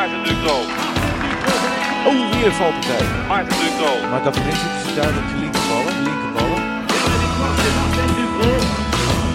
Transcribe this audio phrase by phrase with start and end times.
[0.00, 0.56] Maarten Ducro.
[2.06, 3.06] Oh, weer valpartij.
[3.28, 4.08] Maarten Ducro.
[4.10, 6.02] Maar dat is duidelijk de linkerballen.
[6.02, 6.62] Linkerballen.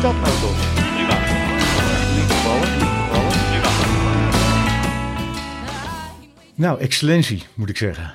[0.01, 0.73] Dat nou toch.
[0.93, 1.17] Prima.
[2.15, 3.31] Linkerballen, linkerballen.
[3.49, 3.69] Prima.
[6.55, 8.13] Nou, excellentie, moet ik zeggen.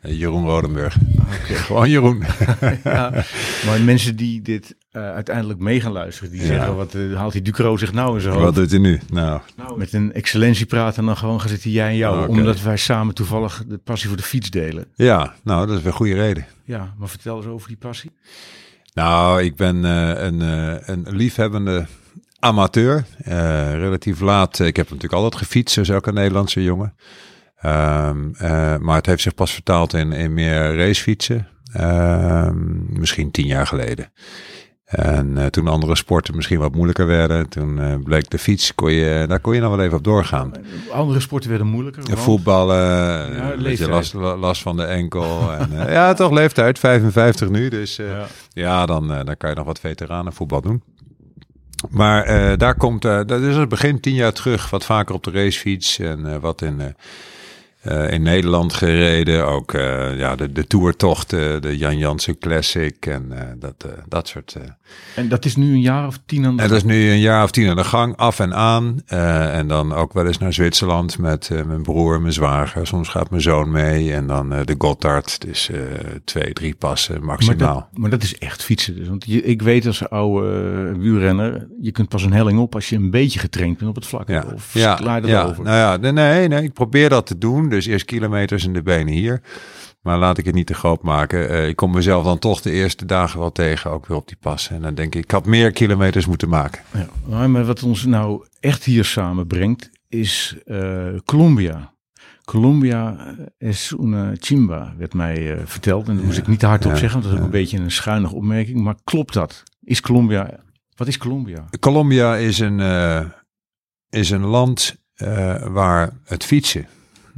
[0.00, 0.96] Jeroen Rodenburg.
[1.66, 2.24] Gewoon Jeroen.
[2.84, 3.12] Ja,
[3.66, 6.46] maar mensen die dit eh, uiteindelijk mee gaan luisteren, die Ja.
[6.46, 9.00] zeggen, wat eh, haalt die Ducro zich nou in zijn Wat doet hij nu?
[9.12, 9.40] Nou,
[9.76, 12.22] Met een excellentie praten en dan gewoon gaan zitten jij en jou.
[12.22, 12.28] Oké.
[12.30, 14.86] Omdat wij samen toevallig de passie voor de fiets delen.
[14.94, 16.46] ja, nou, dat is weer een goede reden.
[16.64, 18.10] Ja, maar vertel eens over die passie.
[18.94, 20.40] Nou, ik ben eh, een,
[20.90, 21.86] een liefhebbende
[22.38, 23.04] amateur.
[23.72, 24.58] Relatief laat.
[24.58, 26.94] Ik heb natuurlijk altijd gefietst, zoals elke Nederlandse jongen.
[27.56, 31.48] Ehm, eh, maar het heeft zich pas vertaald in, in meer racefietsen.
[31.74, 34.12] Ehm, misschien tien jaar geleden.
[34.84, 38.92] En eh, toen andere sporten misschien wat moeilijker werden, toen eh, bleek de fiets, kon
[38.92, 40.52] je, daar kon je nog wel even op doorgaan.
[40.92, 42.02] Andere sporten werden moeilijker.
[42.02, 45.52] Want- Voetballen, eh, een beetje last, last van de enkel.
[45.52, 47.68] En, ja, toch leeftijd, 55 nu.
[47.68, 48.26] Dus Ja.
[48.52, 50.82] ja, dan, dan kan je nog wat veteranenvoetbal doen.
[51.90, 55.98] Maar daar komt, dat is het begin tien jaar terug, wat vaker op de racefiets
[55.98, 56.94] en wat in,
[57.84, 59.46] eh, in Nederland gereden.
[59.46, 64.56] Ook eh, ja, de, de toertochten, de Jan Jansen Classic en eh, dat, dat soort.
[65.14, 67.20] En dat is nu een jaar of tien aan de En dat is nu een
[67.20, 69.00] jaar of tien aan de gang, af en aan.
[69.06, 72.86] En dan ook wel eens naar Zwitserland met mijn broer, mijn zwager.
[72.86, 74.12] Soms gaat mijn zoon mee.
[74.12, 75.70] En dan de Gotthard, dus
[76.24, 77.74] twee, drie passen maar maximaal.
[77.74, 78.96] dat, maar dat is echt fietsen.
[78.96, 79.08] Dus.
[79.08, 82.96] Want je, ik weet als oude wielrenner, je kunt pas een helling op als je
[82.96, 84.28] een beetje getraind bent op het vlak.
[84.28, 85.44] Ja, Of ja, ja.
[85.44, 85.64] over.
[85.64, 87.72] Nou ja, nee, nee, nee, ik probeer dat te doen.
[87.74, 89.40] Dus eerst kilometers in de benen hier.
[90.00, 91.48] Maar laat ik het niet te groot maken.
[91.48, 94.36] Eh, ik kom mezelf dan toch de eerste dagen wel tegen, ook weer op die
[94.40, 94.76] passen.
[94.76, 96.82] En dan denk ik, ik had meer kilometers moeten maken.
[97.28, 101.92] Ja, maar- wat ons nou echt hier samenbrengt is eh, Colombia.
[102.44, 103.16] Colombia
[103.58, 106.08] is una chimba, werd mij eh, verteld.
[106.08, 107.60] En dat moest ik niet te hard op ja, zeggen, want dat is ook een
[107.60, 108.80] beetje een schuinige opmerking.
[108.80, 109.62] Maar klopt dat?
[109.84, 110.60] Is Colombia,
[110.96, 111.64] wat is Colombia?
[111.80, 113.24] Colombia is een, eh,
[114.10, 116.88] is een land eh, waar het fietsen eh,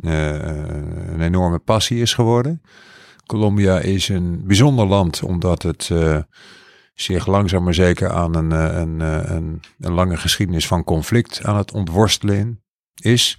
[0.01, 2.63] een enorme passie is geworden.
[3.27, 6.19] Colombia is een bijzonder land omdat het eh,
[6.95, 11.45] zich langzaam maar zeker aan een, eh, een, eh, een, een lange geschiedenis van conflict
[11.45, 12.65] aan het ontworstelen
[13.03, 13.39] is.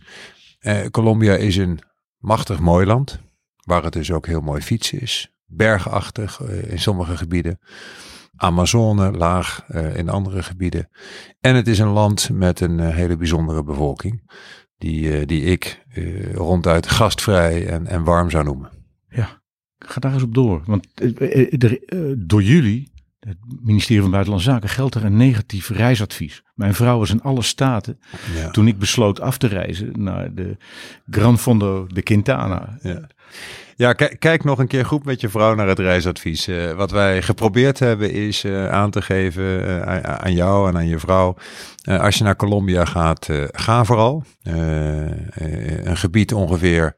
[0.59, 1.79] Eh, Colombia is een
[2.17, 3.19] machtig mooi land,
[3.63, 5.31] waar het dus ook heel mooi fietsen is.
[5.45, 7.59] Bergachtig eh, in sommige gebieden.
[8.35, 10.89] Amazone laag eh, in andere gebieden.
[11.39, 14.31] En het is een land met een eh, hele bijzondere bevolking.
[14.77, 18.69] Die, eh, die ik eh, ronduit gastvrij en, en warm zou noemen.
[19.09, 19.41] Ja,
[19.79, 20.61] ga daar eens op door.
[20.65, 21.79] Want eh, er,
[22.17, 26.43] door jullie, het ministerie van Buitenlandse Zaken, geldt er een negatief reisadvies.
[26.55, 27.99] Mijn vrouw was in alle staten
[28.35, 28.51] Ja.
[28.51, 30.57] toen ik besloot af te reizen naar de
[31.09, 32.77] Gran Fondo de Quintana.
[32.81, 33.07] Ja.
[33.77, 36.47] Ja, kijk, nog een keer goed met je vrouw naar het reisadvies.
[36.47, 40.87] Eh, wat wij geprobeerd hebben is eh, aan te geven eh, aan- jou en aan
[40.87, 41.35] je vrouw.
[41.83, 44.23] als je naar Colombia gaat, ga vooral.
[44.43, 46.95] Een gebied ongeveer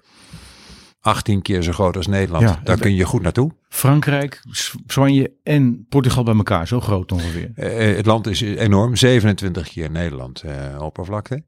[0.99, 2.43] 18 keer zo groot als Nederland.
[2.43, 3.51] Ja, Daar kun je goed naartoe.
[3.69, 4.39] Frankrijk,
[4.85, 7.51] Spanje en Portugal bij elkaar, zo groot ongeveer.
[7.95, 10.43] Het land is enorm, 27 keer Nederland
[10.77, 11.43] oppervlakte.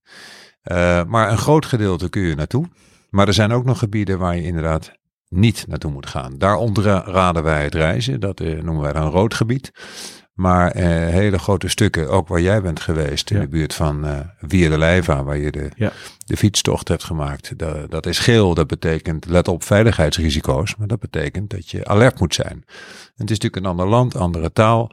[1.08, 2.66] Maar een groot gedeelte kun je naartoe.
[3.09, 5.00] Maar er zijn ook nog gebieden waar je inderdaad
[5.34, 6.38] niet naartoe moet gaan.
[6.38, 6.59] Daar
[7.06, 8.19] raden wij het reizen.
[8.19, 9.72] Dat eh, noemen wij dan rood gebied.
[10.34, 13.42] Maar eh, hele grote stukken, ook waar jij bent geweest, in Ja.
[13.42, 14.06] de buurt van
[14.42, 15.92] Via de Leiva, waar je de, Ja.
[16.25, 17.58] de fietstocht hebt gemaakt.
[17.58, 22.19] Da- dat is geel, dat betekent let op veiligheidsrisico's, maar dat betekent dat je alert
[22.19, 22.52] moet zijn.
[22.53, 22.62] En
[23.28, 24.92] het is natuurlijk een ander land, andere taal,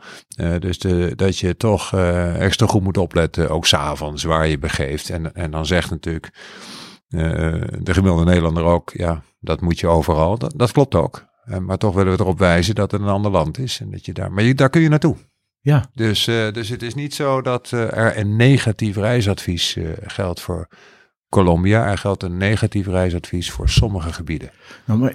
[0.58, 1.92] dus de, dat je toch
[2.38, 5.10] extra goed moet opletten, ook s'avonds waar je begeeft.
[5.10, 6.30] En, en dan zegt natuurlijk
[7.08, 10.38] de gemiddelde Nederlander ook, ja, dat moet je overal.
[10.38, 11.26] Dat, dat klopt ook.
[11.44, 13.80] Eh, maar toch willen we erop wijzen dat het een ander land is.
[13.80, 15.16] En dat je daar, maar je, daar kun je naartoe.
[15.60, 20.40] Ja, Dus, eh, dus het is niet zo dat eh, er een negatief reisadvies geldt
[20.40, 20.68] voor
[21.28, 21.90] Colombia.
[21.90, 24.50] Er geldt een negatief reisadvies voor sommige gebieden.
[24.84, 25.14] nou, maar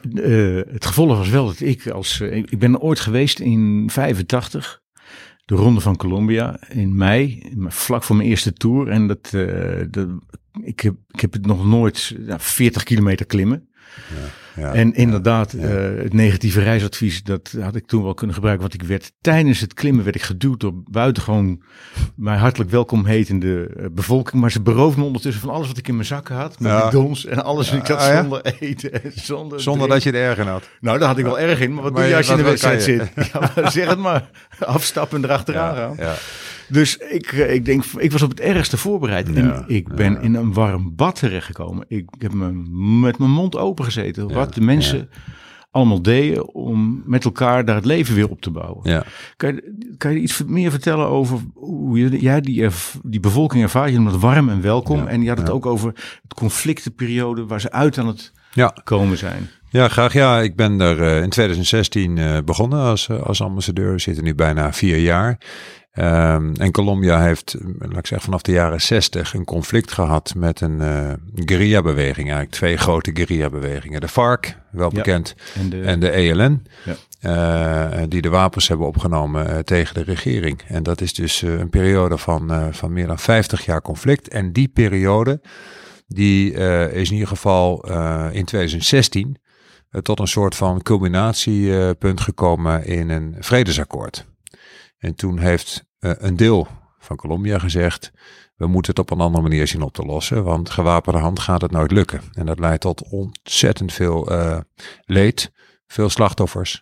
[0.74, 2.20] het gevolg was wel dat ik als...
[2.22, 4.84] ik ben ooit geweest in 85,
[5.46, 8.88] de Ronde van Colombia, in mei, vlak voor mijn eerste tour.
[8.88, 10.08] En dat, eh, dat,
[10.62, 13.68] ik, heb, ik heb het nog nooit ja, 40 kilometer klimmen.
[14.56, 18.68] Ja, En inderdaad, eh, het negatieve reisadvies, dat had ik toen wel kunnen gebruiken.
[18.70, 21.64] Want ik werd tijdens het klimmen werd ik geduwd door buitengewoon
[22.16, 24.42] mij hartelijk welkom hetende eh, bevolking.
[24.42, 26.60] Maar ze beroofden me ondertussen van alles wat ik in mijn zakken had.
[26.60, 26.86] Met Ja.
[26.90, 27.72] bidons en alles.
[27.72, 28.20] En ik zat Ah, ja?
[28.22, 30.70] zonder eten en zonder Zonder dat je er erg in had.
[30.80, 31.74] Nou, daar had ik wel erg in.
[31.74, 33.02] Maar wat Maar doe je als je in de wat- wat wedstrijd
[33.64, 33.72] zit?
[33.74, 34.30] Zeg het maar.
[34.60, 36.16] Afstappen en erachteraan Ja, gaan.
[36.74, 39.28] Dus ik, eh, ik denk, ik was op het ergste voorbereid.
[39.28, 40.20] Ja, en ik ben ja.
[40.20, 41.86] in een warm bad terechtgekomen.
[41.88, 42.52] Ik heb me
[43.00, 44.28] met mijn mond open gezeten.
[44.28, 45.10] Ja, Wat de mensen
[45.72, 48.90] allemaal deden om met elkaar daar het leven weer op te bouwen.
[48.90, 49.04] Ja.
[49.38, 52.68] Kan, je, kan je iets meer vertellen over hoe je, jij die,
[53.04, 53.90] die bevolking ervaart?
[53.90, 55.08] Je noemt het warm en welkom.
[55.08, 55.94] En je had het ook over
[56.24, 58.32] het conflictenperiode waar ze uit aan het
[58.84, 59.50] komen zijn.
[59.70, 60.14] Ja, graag.
[60.14, 63.92] Ja, ik ben er eh, in 2016 eh, begonnen als, als ambassadeur.
[63.92, 65.38] We zitten nu bijna vier jaar.
[65.94, 70.62] Ehm, en Colombia heeft, laat ik zeggen, vanaf de jaren 60 een conflict gehad met
[70.62, 72.28] een eh guerrilla-beweging.
[72.28, 74.02] Eigenlijk twee grote guerrilla-bewegingen.
[74.02, 74.96] De FARC, wel Ja.
[74.96, 76.66] bekend, En de, en de ELN.
[76.86, 76.96] Ja.
[77.92, 80.62] eh, die de wapens hebben opgenomen eh, tegen de regering.
[80.68, 84.28] En dat is dus een periode van, van meer dan 50 jaar conflict.
[84.28, 85.42] En die periode,
[86.08, 86.52] die
[86.92, 87.86] is in ieder geval
[88.32, 89.38] in 2016
[89.90, 94.26] eh, tot een soort van culminatiepunt gekomen in een vredesakkoord.
[95.04, 96.68] En toen heeft eh, een deel
[97.00, 98.12] van Colombia gezegd,
[98.56, 101.62] we moeten het op een andere manier zien op te lossen, want gewapende hand gaat
[101.62, 102.22] het nooit lukken.
[102.34, 104.60] En dat leidt tot ontzettend veel eh,
[105.06, 105.52] leed,
[105.88, 106.82] veel slachtoffers.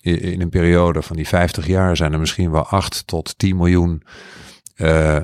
[0.00, 4.02] In een periode van die 50 jaar zijn er misschien wel 8 tot 10 miljoen
[4.74, 5.18] eh,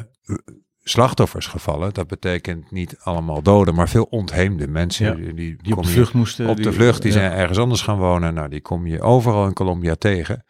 [0.82, 1.94] slachtoffers gevallen.
[1.94, 5.26] Dat betekent niet allemaal doden, maar veel ontheemde mensen.
[5.26, 6.48] Ja, die, op de vlucht moesten.
[6.48, 8.34] op de vlucht, die zijn ergens anders gaan wonen.
[8.34, 10.44] Nou, die kom je overal in Colombia tegen.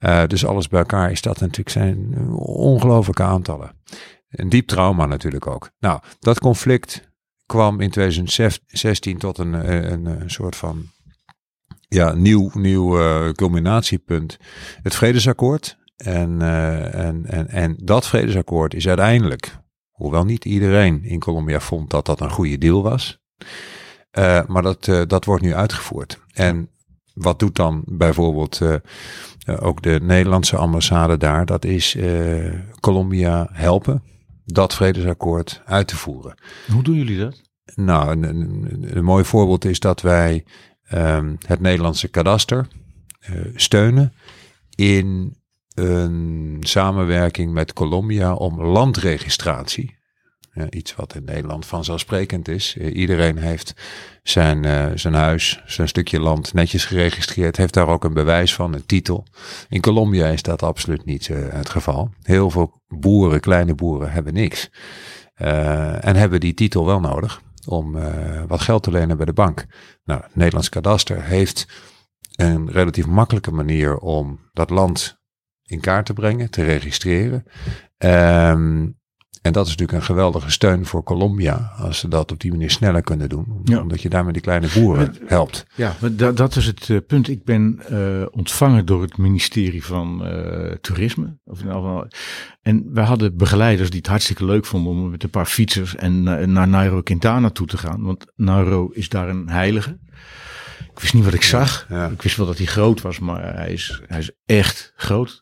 [0.00, 3.72] Eh, dus alles bij elkaar is dat natuurlijk zijn ongelooflijke aantallen.
[4.30, 5.70] Een diep trauma natuurlijk ook.
[5.78, 7.08] Nou, dat conflict
[7.46, 10.90] kwam in 2016 tot een, eh, een, een soort van
[11.88, 14.38] ja, nieuw, nieuw eh, culminatiepunt.
[14.82, 15.78] Het vredesakkoord.
[16.04, 19.58] En, eh, en, en, en dat vredesakkoord is uiteindelijk,
[19.90, 23.18] hoewel niet iedereen in Colombia vond dat dat een goede deal was,
[24.10, 26.20] eh, maar dat, eh, dat wordt nu uitgevoerd.
[26.32, 26.70] En
[27.20, 31.46] wat doet dan bijvoorbeeld eh, eh, ook de Nederlandse ambassade daar?
[31.46, 34.02] Dat is eh, Colombia helpen
[34.44, 36.34] dat vredesakkoord uit te voeren.
[36.72, 37.40] Hoe doen jullie dat?
[37.74, 40.44] Nou, een, een, een mooi voorbeeld is dat wij
[40.82, 42.66] ehm, het Nederlandse kadaster
[43.54, 44.12] steunen
[44.74, 45.36] in
[45.74, 49.99] een samenwerking met Colombia om landregistratie.
[50.60, 52.76] Ja, iets wat in Nederland vanzelfsprekend is.
[52.78, 53.74] Eh, iedereen heeft
[54.22, 57.56] zijn, eh, zijn huis, zijn stukje land netjes geregistreerd.
[57.56, 59.26] Heeft daar ook een bewijs van, een titel.
[59.68, 62.10] In Colombia is dat absoluut niet eh, het geval.
[62.22, 64.70] Heel veel boeren, kleine boeren, hebben niks.
[65.40, 69.32] Eh, en hebben die titel wel nodig om eh, wat geld te lenen bij de
[69.32, 69.66] bank.
[70.04, 71.66] Nou, Nederlands kadaster heeft
[72.36, 75.18] een relatief makkelijke manier om dat land
[75.62, 77.44] in kaart te brengen, te registreren.
[77.96, 78.88] Ehm,
[79.42, 82.70] en dat is natuurlijk een geweldige steun voor Colombia, als ze dat op die manier
[82.70, 83.60] sneller kunnen doen.
[83.64, 83.80] Ja.
[83.80, 85.66] Omdat je daarmee die kleine boeren helpt.
[85.74, 87.28] Ja, maar da- dat is het eh, punt.
[87.28, 91.38] Ik ben eh, ontvangen door het ministerie van eh, Toerisme.
[91.44, 91.60] Of,
[92.62, 96.22] en wij hadden begeleiders die het hartstikke leuk vonden om met een paar fietsers en
[96.22, 98.02] na- naar Nairo Quintana toe te gaan.
[98.02, 99.98] Want Nairo is daar een heilige.
[100.92, 101.86] Ik wist niet wat ik zag.
[101.88, 102.06] ja.
[102.06, 105.40] Ik wist wel dat hij groot was, maar hij is, hij is echt groot.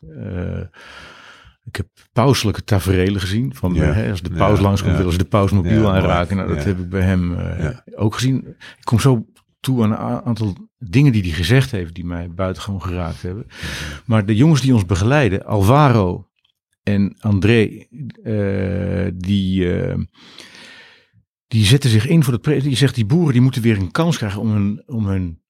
[1.69, 3.55] Ik heb pauselijke taferelen gezien.
[3.55, 3.83] Van, Ja.
[3.91, 4.97] hè, als de Ja, paus langskomt, ja.
[4.97, 6.35] willen ze de paus mobiel aanraken.
[6.37, 8.47] Nou, dat heb ik bij hem eh, ook gezien.
[8.47, 9.25] Ik kom zo
[9.59, 13.45] toe aan een aantal dingen die hij gezegd heeft, die mij buitengewoon geraakt hebben.
[14.05, 16.27] Maar de jongens die ons begeleiden, Alvaro
[16.83, 17.85] en André,
[18.23, 19.97] eh, die, eh,
[21.47, 22.43] die zetten zich in voor het.
[22.43, 25.41] Die zegt die boeren die moeten weer een kans krijgen om hun, om hun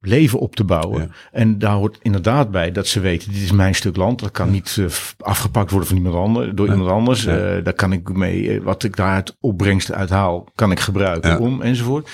[0.00, 1.02] leven op te bouwen.
[1.02, 1.08] Ja.
[1.32, 4.20] En daar hoort inderdaad bij dat ze weten, dit is mijn stuk land.
[4.20, 4.86] Dat kan niet eh,
[5.18, 7.26] afgepakt worden van iemand anders, door iemand anders.
[7.26, 11.62] Eh, daar kan ik mee, eh, wat ik daaruit opbrengst uithaal, kan ik gebruiken om
[11.62, 12.10] enzovoort.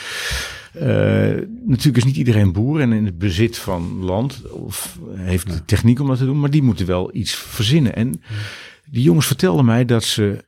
[1.65, 6.01] Natuurlijk is niet iedereen boer en in het bezit van land of heeft de techniek
[6.01, 7.95] om dat te doen, maar die moeten wel iets verzinnen.
[7.95, 8.23] En
[8.91, 10.45] die jongens vertelden mij dat ze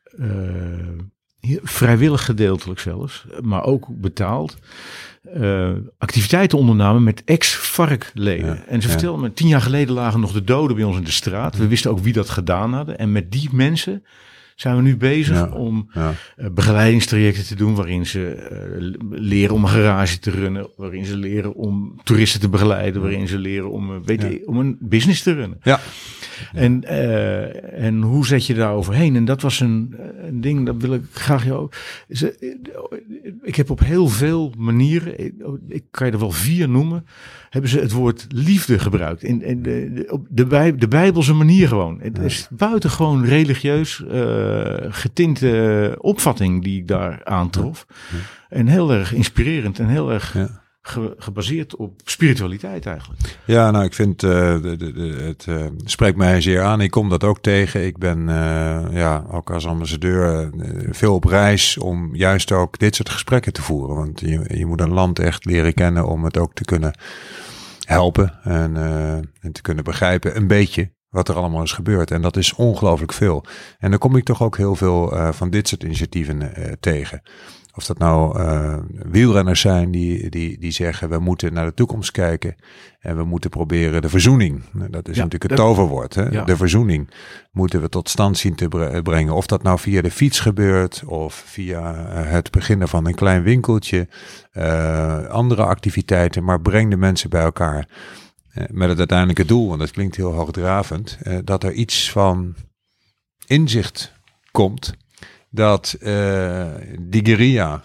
[1.62, 4.57] vrijwillig gedeeltelijk zelfs, maar ook betaald,
[5.35, 8.47] eh, activiteiten ondernamen met ex-varkleden.
[8.47, 11.04] Ja, en ze vertelden me, tien jaar geleden lagen nog de doden bij ons in
[11.04, 11.56] de straat.
[11.56, 12.99] We wisten ook wie dat gedaan hadden.
[12.99, 14.04] En met die mensen
[14.56, 15.47] zijn we nu bezig Ja.
[15.49, 16.12] om Ja.
[16.37, 21.16] eh, begeleidingstrajecten te doen waarin ze eh, leren om een garage te runnen, waarin ze
[21.16, 24.28] leren om toeristen te begeleiden, waarin ze leren om, eh, weet Ja.
[24.28, 25.58] je, om een business te runnen.
[25.62, 25.80] Ja.
[26.52, 29.16] En, eh, en hoe zet je daar overheen?
[29.16, 29.95] En dat was een,
[30.26, 31.68] een ding, dat wil ik graag jou.
[32.11, 32.57] Ze-
[33.42, 35.35] Ik heb op heel veel manieren, ik-
[35.68, 37.07] ik kan je er wel vier noemen,
[37.50, 39.23] hebben ze het woord liefde gebruikt.
[39.23, 41.99] In, in de, op de, bij, de Bijbelse manier gewoon.
[42.02, 47.87] Het is buitengewoon religieus eh, getinte opvatting die ik daar aantrof.
[48.49, 50.61] En heel erg inspirerend en heel erg Ja.
[50.88, 53.38] Ge- gebaseerd op spiritualiteit eigenlijk.
[53.45, 54.30] Ja, nou, ik vind eh,
[54.62, 56.80] de, de, het eh, spreekt mij zeer aan.
[56.80, 57.87] Ik kom dat ook tegen.
[57.87, 60.50] Ik ben eh, ja, ook als ambassadeur
[60.90, 63.97] veel op reis om juist ook dit soort gesprekken te voeren.
[63.97, 66.99] Want je, je moet een land echt leren kennen om het ook te kunnen
[67.85, 68.76] helpen en,
[69.40, 72.11] en te kunnen begrijpen een beetje wat er allemaal is gebeurd.
[72.11, 73.45] En dat is ongelooflijk veel.
[73.78, 77.23] En dan kom ik toch ook heel veel van dit soort initiatieven tegen.
[77.78, 82.11] Of dat nou eh, wielrenners zijn die, die, die zeggen we moeten naar de toekomst
[82.11, 82.54] kijken
[83.00, 84.62] en we moeten proberen de verzoening.
[84.73, 86.14] Nou, Dat is Ja, natuurlijk het toverwoord.
[86.14, 86.28] Hè?
[86.28, 86.44] Ja.
[86.44, 87.11] De verzoening
[87.52, 89.35] moeten we tot stand zien te bre- brengen.
[89.35, 93.42] Of dat nou via de fiets gebeurt of via eh, het beginnen van een klein
[93.42, 94.08] winkeltje,
[94.50, 96.44] eh, andere activiteiten.
[96.44, 97.88] Maar breng de mensen bij elkaar
[98.70, 102.54] met het uiteindelijke doel, en dat klinkt heel hoogdravend, dat er iets van
[103.47, 104.12] inzicht
[104.50, 104.94] komt
[105.50, 107.83] dat eh, die guerrilla,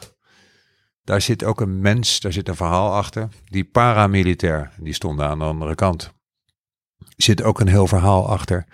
[1.03, 3.29] daar zit ook een mens, daar zit een verhaal achter.
[3.45, 6.13] Die paramilitair, die stonden aan de andere kant,
[7.17, 8.65] zit ook een heel verhaal achter.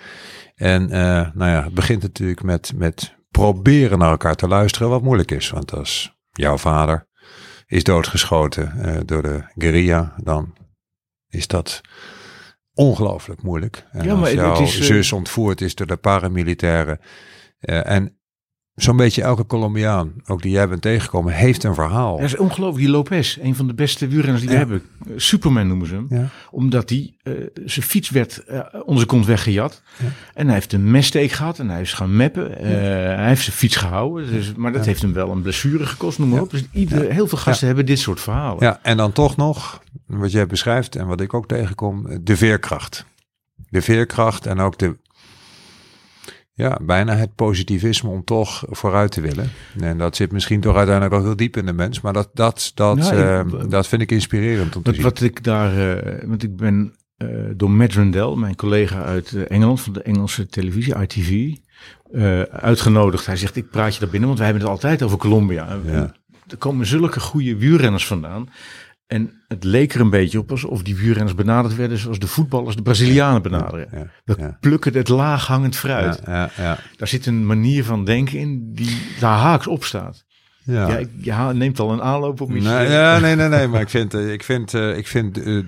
[0.55, 5.01] En eh, nou ja, het begint natuurlijk met, met proberen naar elkaar te luisteren, wat
[5.01, 5.49] moeilijk is.
[5.49, 7.07] Want als jouw vader
[7.65, 10.55] is doodgeschoten eh, door de guerrilla, dan
[11.27, 11.81] is dat
[12.73, 13.85] ongelooflijk moeilijk.
[13.91, 16.99] En Ja, maar als jouw is, zus ontvoerd is door de paramilitairen.
[17.59, 18.18] en
[18.83, 22.15] zo'n beetje elke Colombiaan, ook die jij bent tegengekomen, heeft een verhaal.
[22.15, 22.83] Dat is ongelooflijk.
[22.85, 24.59] Die Lopez, een van de beste wielrenners die we Ja.
[24.59, 24.81] hebben.
[25.07, 26.05] Eh, Superman noemen ze hem.
[26.09, 26.27] Ja.
[26.51, 27.33] Omdat hij, eh,
[27.65, 29.81] zijn fiets werd eh onze kont weggejat.
[29.97, 30.05] Ja.
[30.33, 32.57] En hij heeft een messteek gehad en hij is gaan meppen.
[32.57, 32.65] Eh,
[33.15, 34.31] hij heeft zijn fiets gehouden.
[34.31, 36.51] Dus, maar dat heeft hem wel een blessure gekost, noem maar op.
[36.51, 38.63] Dus ieder, heel veel gasten hebben dit soort verhalen.
[38.63, 43.05] Ja, en dan toch nog, wat jij beschrijft en wat ik ook tegenkom, de veerkracht.
[43.69, 44.97] De veerkracht en ook de,
[46.59, 49.49] ja, bijna het positivisme om toch vooruit te willen.
[49.79, 52.71] En dat zit misschien toch uiteindelijk ook heel diep in de mens, maar dat, dat,
[52.75, 53.15] dat, Nou,
[53.47, 55.03] ik- eh, dat vind ik inspirerend om te Wat, zien.
[55.03, 59.41] wat ik daar, eh, want ik ben eh, door Matt Randell, mijn collega uit eh,
[59.47, 61.55] Engeland, van de Engelse televisie, ITV,
[62.51, 63.25] uitgenodigd.
[63.25, 65.77] Hij zegt, ik praat je daar binnen, want wij hebben het altijd over Colombia.
[65.85, 66.13] Ja.
[66.47, 68.49] Er komen zulke goede wielrenners vandaan.
[69.09, 72.75] En het leek er een beetje op alsof die wielrenners benaderd werden zoals de voetballers
[72.75, 73.87] de Brazilianen benaderen.
[73.91, 76.21] Ja, We plukken het laaghangend fruit.
[76.25, 76.77] Ja, ja, ja.
[76.97, 80.25] Daar zit een manier van denken in die daar haaks op staat.
[80.63, 80.99] Ja.
[81.21, 82.65] Ja, neemt al een aanloop op iets.
[82.65, 85.59] Nee, ja, nee, nee, nee, maar ik vind, eh, ik vind, eh, ik vind eh,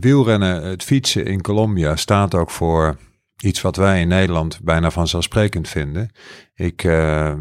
[0.00, 2.96] wielrennen, het fietsen in Colombia staat ook voor
[3.42, 6.10] iets wat wij in Nederland bijna vanzelfsprekend vinden.
[6.54, 7.32] Ik, eh,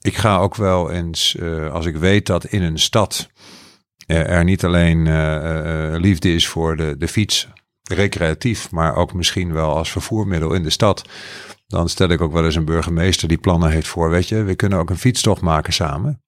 [0.00, 1.36] ik ga ook wel eens,
[1.72, 3.28] als ik weet dat in een stad
[4.06, 7.48] er niet alleen eh, eh, liefde is voor de, de fiets,
[7.82, 11.04] recreatief, maar ook misschien wel als vervoermiddel in de stad.
[11.66, 14.54] Dan stel ik ook wel eens een burgemeester die plannen heeft voor, weet je, we
[14.54, 16.22] kunnen ook een fietstocht maken samen.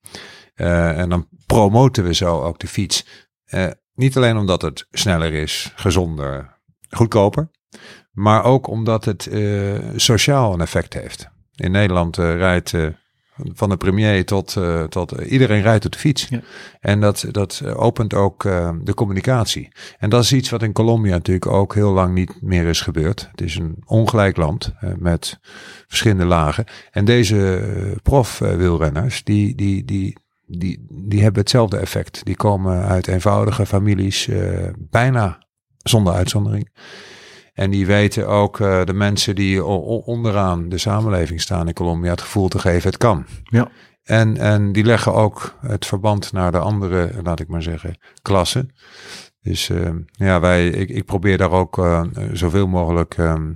[0.54, 3.06] Eh, en dan promoten we zo ook de fiets.
[3.44, 7.50] Eh, niet alleen omdat het sneller is, gezonder, goedkoper.
[8.16, 11.28] Maar ook omdat het eh, sociaal een effect heeft.
[11.54, 12.86] In Nederland eh, rijdt eh,
[13.36, 16.28] van de premier tot, eh, tot eh, iedereen rijdt op de fiets.
[16.28, 16.40] Ja.
[16.80, 19.68] En dat, dat opent ook eh, de communicatie.
[19.98, 23.28] En dat is iets wat in Colombia natuurlijk ook heel lang niet meer is gebeurd.
[23.30, 25.38] Het is een ongelijk land eh, met
[25.86, 26.64] verschillende lagen.
[26.90, 32.24] En deze eh, prof-wielrenners, die, die, die, die, die hebben hetzelfde effect.
[32.24, 35.46] Die komen uit eenvoudige families, eh, bijna
[35.82, 36.70] zonder uitzondering.
[37.56, 39.64] En die weten ook eh, de mensen die
[40.04, 43.26] onderaan de samenleving staan in Colombia het gevoel te geven, het kan.
[43.44, 43.68] Ja.
[44.02, 48.70] En, en die leggen ook het verband naar de andere, laat ik maar zeggen, klassen.
[49.40, 53.52] Dus eh, ja, wij, ik, ik probeer daar ook eh, zoveel mogelijk ehm,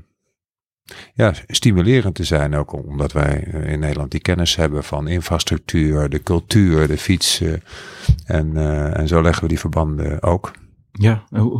[1.14, 2.54] ja, stimulerend te zijn.
[2.54, 7.40] Ook omdat wij eh, in Nederland die kennis hebben van infrastructuur, de cultuur, de fiets.
[7.40, 7.52] eh,
[8.24, 8.56] en,
[8.96, 10.50] en zo leggen we die verbanden ook.
[10.92, 11.56] Ja, hoe-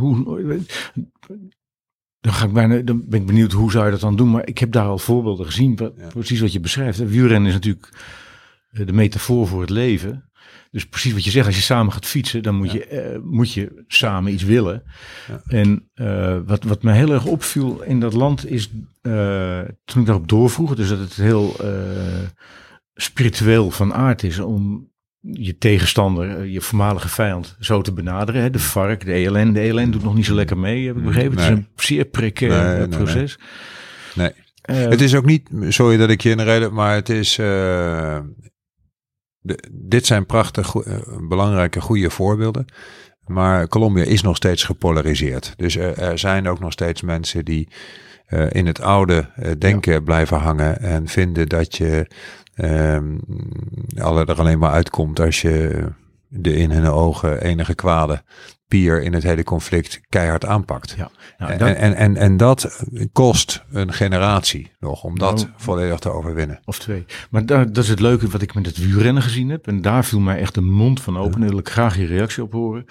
[2.21, 4.31] dan, ga ik bijna, dan ben ik benieuwd hoe zou je dat dan doen.
[4.31, 6.07] Maar ik heb daar al voorbeelden gezien, wat, Ja.
[6.07, 6.97] precies wat je beschrijft.
[7.09, 7.89] Wielrennen is natuurlijk
[8.71, 10.29] eh, de metafoor voor het leven.
[10.71, 12.73] Dus precies wat je zegt, als je samen gaat fietsen, dan moet, Ja.
[12.73, 14.83] je, eh, moet je samen iets willen.
[15.27, 15.41] Ja.
[15.47, 18.69] En eh, wat, wat me heel erg opviel in dat land is,
[19.85, 21.55] toen ik daarop doorvroeg, dus dat het heel
[22.93, 24.90] spiritueel van aard is om
[25.21, 28.41] je tegenstander, eh, je voormalige vijand, zo te benaderen.
[28.41, 28.49] Hè?
[28.49, 29.53] De vark, de ELN.
[29.53, 31.31] De ELN doet nog niet zo lekker mee, heb ik begrepen.
[31.31, 33.39] Het is een zeer precair Nee, eh, nee, proces.
[34.15, 34.31] Nee.
[34.61, 37.35] Eh, Het is ook niet, sorry dat ik je in de reden, maar het is.
[37.35, 38.23] de,
[39.71, 40.73] dit zijn prachtig,
[41.27, 42.65] belangrijke, goede voorbeelden.
[43.25, 45.53] Maar Colombia is nog steeds gepolariseerd.
[45.55, 47.67] Dus er, er zijn ook nog steeds mensen die
[48.31, 52.07] eh, in het oude eh, denken blijven hangen en vinden dat je
[53.97, 55.85] alle er alleen maar uitkomt als je
[56.27, 58.23] de in hun ogen enige kwade
[58.71, 60.93] pier in het hele conflict keihard aanpakt.
[60.97, 65.47] Ja, nou, En, dat- en, en, en dat kost een generatie nog om dat Nou,
[65.57, 66.59] volledig te overwinnen.
[66.65, 67.05] Of twee.
[67.29, 69.67] Maar daar, dat is het leuke wat ik met het wielrennen gezien heb.
[69.67, 71.41] En daar viel mij echt de mond van open.
[71.41, 72.85] En wil ik graag je reactie op horen.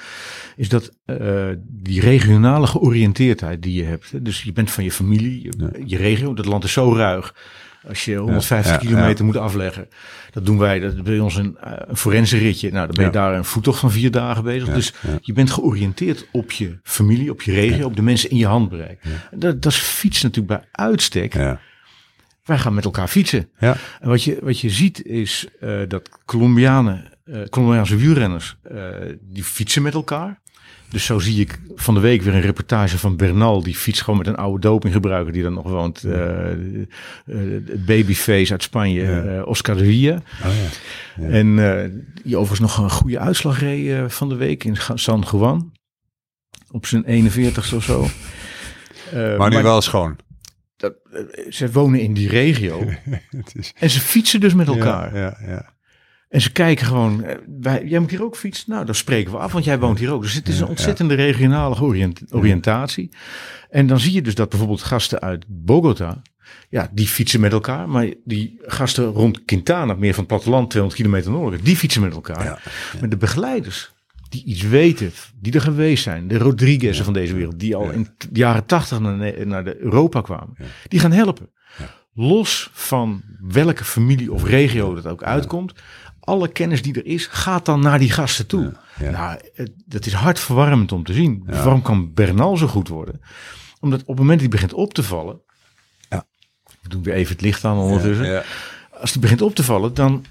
[0.57, 4.25] Is dat eh, die regionale georiënteerdheid die je hebt.
[4.25, 6.35] Dus je bent van je familie, je, je regio.
[6.35, 7.35] Dat land is zo ruig.
[7.89, 9.89] Als je 150 ja, kilometer moet afleggen.
[10.31, 10.79] Dat doen wij.
[10.81, 12.71] Dat is bij ons een, eh, een forense ritje.
[12.73, 13.27] Nou, dan ben je Ja.
[13.27, 14.69] daar een voettocht van vier dagen bezig.
[14.75, 18.47] Dus je bent georiënteerd op je familie, op je regio, op de mensen in je
[18.47, 19.03] handbereik.
[19.31, 21.35] Dat, dat is fietsen natuurlijk bij uitstek.
[22.45, 23.51] Wij gaan met elkaar fietsen.
[23.59, 23.77] Ja.
[24.01, 28.57] En wat je, wat je ziet is eh, dat Colombianen, eh Colombiaanse wielrenners,
[29.21, 30.41] die fietsen met elkaar.
[30.91, 33.63] Dus zo zie ik van de week weer een reportage van Bernal.
[33.63, 36.05] Die fietst gewoon met een oude dopinggebruiker die dan nog woont.
[36.05, 36.55] eh, eh,
[37.27, 40.15] het babyface uit Spanje, eh, Oscar de Villa.
[40.15, 40.51] Oh
[41.21, 41.29] ja.
[41.29, 41.57] En
[42.25, 45.73] die overigens nog een goede uitslag reed van de week in San Juan.
[46.71, 48.07] Op zijn 41ste of zo.
[49.39, 50.17] Maar nu wel schoon.
[50.77, 50.95] dat,
[51.49, 52.85] ze wonen in die regio.
[53.37, 55.17] Het is, En ze fietsen dus met elkaar.
[55.17, 55.75] Ja, ja, ja.
[56.31, 58.71] En ze kijken gewoon, eh, wij, jij moet hier ook fietsen?
[58.71, 60.23] Nou, dan spreken we af, want jij woont hier ook.
[60.23, 63.09] Dus het is een ontzettende regionale georiënt- oriëntatie.
[63.71, 66.23] En dan zie je dus dat bijvoorbeeld gasten uit Bogota,
[66.69, 67.89] ja, die fietsen met elkaar.
[67.89, 72.13] Maar die gasten rond Quintana, meer van het platteland, 200 kilometer noorden, die fietsen met
[72.15, 72.45] elkaar.
[72.45, 72.59] Ja,
[73.01, 73.93] Maar de begeleiders,
[74.29, 78.09] die iets weten, die er geweest zijn, de Rodriguez'en van deze wereld, die al in
[78.19, 80.57] de jaren 80 naar, Ne- naar de Europa kwamen,
[80.89, 81.49] die gaan helpen.
[82.15, 85.73] Los van welke familie of regio dat ook uitkomt,
[86.31, 88.73] alle kennis die er is, gaat dan naar die gasten toe.
[88.99, 89.11] ja.
[89.11, 91.43] Nou, het- dat is hartverwarmend om te zien.
[91.47, 93.21] Waarom kan Bernal zo goed worden?
[93.81, 95.41] Omdat op het moment dat hij begint op te vallen,
[96.09, 96.27] Ja.
[96.83, 98.27] we doen weer even het licht aan ondertussen.
[98.27, 98.43] Ja,
[99.01, 100.25] Als hij begint op te vallen, dan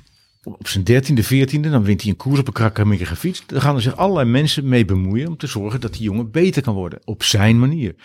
[0.43, 3.43] op zijn dertiende, veertiende, dan wint hij een koers op een krakkemikkige fiets.
[3.45, 6.61] Dan gaan er zich allerlei mensen mee bemoeien om te zorgen dat die jongen beter
[6.61, 6.99] kan worden.
[7.03, 7.95] Op zijn manier.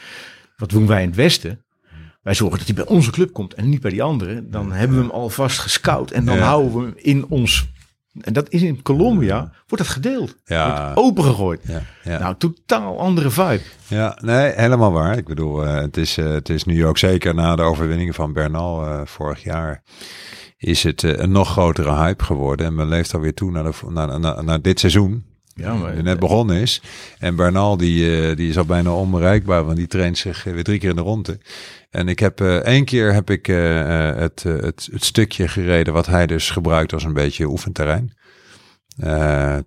[0.57, 1.65] Wat doen wij in het Westen?
[2.23, 4.49] Wij zorgen dat hij bij onze club komt en niet bij die andere.
[4.49, 6.43] Dan hebben we hem alvast gescout en dan Ja.
[6.45, 7.69] houden we hem in ons.
[8.21, 10.37] En dat is in Colombia, wordt dat gedeeld.
[10.45, 10.85] Ja.
[10.85, 11.61] Wordt opengegooid.
[11.65, 12.19] ja, ja.
[12.19, 13.63] Nou, totaal andere vibe.
[13.87, 15.19] Ja, nee, helemaal waar.
[15.19, 18.33] Ik bedoel, eh, het, is, eh, het is nu ook zeker na de overwinning van
[18.33, 19.83] Bernal eh, vorig jaar.
[20.57, 22.67] Is het een nog grotere hype geworden.
[22.67, 25.25] En men leeft alweer toe naar, de, naar, naar, naar dit seizoen.
[25.55, 26.83] Ja, maar Die net begonnen is.
[27.19, 29.65] En Bernal die, eh, die is al bijna onbereikbaar.
[29.65, 31.39] Want die traint zich eh, weer drie keer in de ronde.
[31.91, 35.93] En ik heb eh, één keer heb ik het, het, het stukje gereden.
[35.93, 38.13] Wat hij dus gebruikt als een beetje oefenterrein.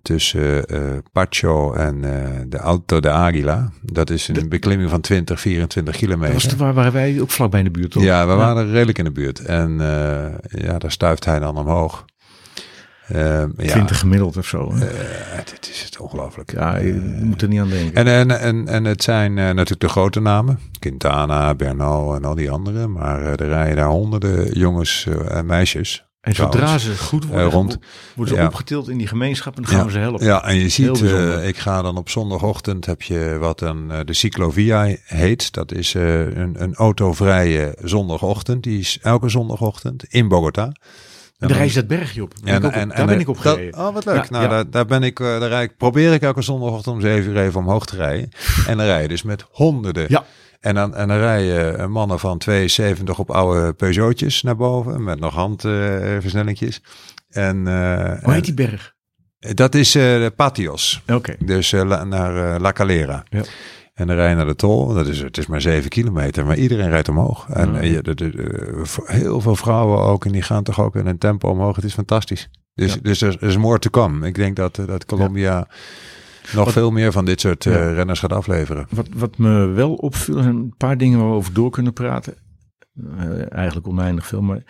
[0.02, 0.64] Tussen
[1.12, 2.00] Pacho en
[2.48, 3.72] de Auto de Águila.
[3.82, 6.34] Dat is een beklimming van 20, 24 dat kilometer.
[6.34, 8.02] was de, waar waren wij ook vlakbij in de buurt, toch?
[8.02, 9.38] Ja, we waren redelijk in de buurt.
[9.38, 9.78] En
[10.48, 12.04] ja, daar stuift hij dan omhoog.
[13.08, 14.74] Ehm, ja, 20 gemiddeld of zo.
[14.74, 14.86] hè?
[14.86, 16.52] eh, dit is het ongelooflijk.
[16.52, 17.94] ja, je moet er niet aan denken.
[17.94, 20.58] En, en, en, en het zijn eh, natuurlijk de grote namen.
[20.78, 22.92] Quintana, Bernal en al die anderen.
[22.92, 26.06] Maar eh, er rijden daar honderden jongens eh, en meisjes.
[26.20, 26.84] En zodra trouwens.
[26.84, 27.78] ze goed worden, Eh, rond-
[28.14, 28.46] worden ze ja.
[28.46, 30.26] opgetild in die gemeenschap en dan gaan we ze helpen.
[30.26, 33.98] Ja, en je ziet, eh, ik ga dan op zondagochtend heb je wat dan eh,
[34.04, 35.52] de cyclovia heet.
[35.52, 38.62] Dat is eh, een, een autovrije zondagochtend.
[38.62, 40.72] Die is elke zondagochtend in Bogota.
[41.38, 42.32] En dan reis je dat bergje op.
[42.42, 43.80] Ben ik op, daar ben ik op dat- gereden.
[43.80, 44.14] oh, wat leuk.
[44.16, 44.48] Ja, nou, ja.
[44.50, 47.38] Daar, daar ben ik, eh, daar rijd ik, probeer ik elke zondagochtend om zeven uur
[47.38, 48.28] even omhoog te rijden.
[48.66, 50.06] En dan rij je dus met honderden.
[50.08, 50.24] Ja.
[50.60, 55.04] En dan, en dan rijden eh, mannen van 72 op oude Peugeotjes naar boven.
[55.04, 56.80] Met nog handversnellingjes.
[57.28, 58.94] en, eh, Hoe heet die berg?
[59.38, 61.02] en dat is eh, de Patios.
[61.12, 61.34] Oké.
[61.44, 63.22] Dus eh, naar eh, La Calera.
[63.28, 63.42] Ja.
[63.98, 64.94] En dan rij je naar de tol.
[64.94, 67.46] Dat is, het is maar zeven kilometer, maar iedereen rijdt omhoog.
[67.48, 67.80] En Ja.
[67.80, 70.24] eh, je- de, de, de- voor heel veel vrouwen ook.
[70.24, 71.76] En die gaan toch ook in een tempo omhoog.
[71.76, 72.48] Het is fantastisch.
[72.74, 73.00] Dus, Ja.
[73.02, 74.26] dus er is more to come.
[74.26, 75.68] Ik denk dat, eh, dat Colombia
[76.54, 78.86] nog Wat- veel meer van dit soort eh, renners gaat afleveren.
[78.90, 82.34] Wat, wat me wel opviel, zijn een paar dingen waar we over door kunnen praten.
[83.48, 84.62] Eigenlijk oneindig veel, maar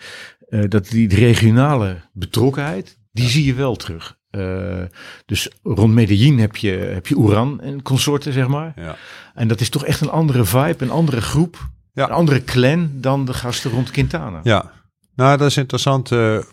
[0.67, 4.17] dat die regionale betrokkenheid, die zie je wel terug.
[4.29, 4.81] Eh,
[5.25, 8.73] dus rond Medellin heb je, heb je Oeran en consorten, zeg maar.
[8.75, 8.95] Ja.
[9.33, 12.03] En dat is toch echt een andere vibe, een andere groep, Ja.
[12.03, 14.39] een andere clan dan de gasten rond Quintana.
[14.43, 14.71] Ja,
[15.15, 16.45] nou dat is een interessante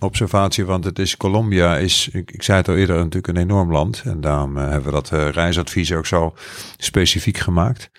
[0.00, 3.72] observatie, want het is Colombia is, ik, ik zei het al eerder, natuurlijk een enorm
[3.72, 4.02] land.
[4.04, 6.34] En daarom eh, hebben we dat eh, reisadvies ook zo
[6.76, 7.90] specifiek gemaakt.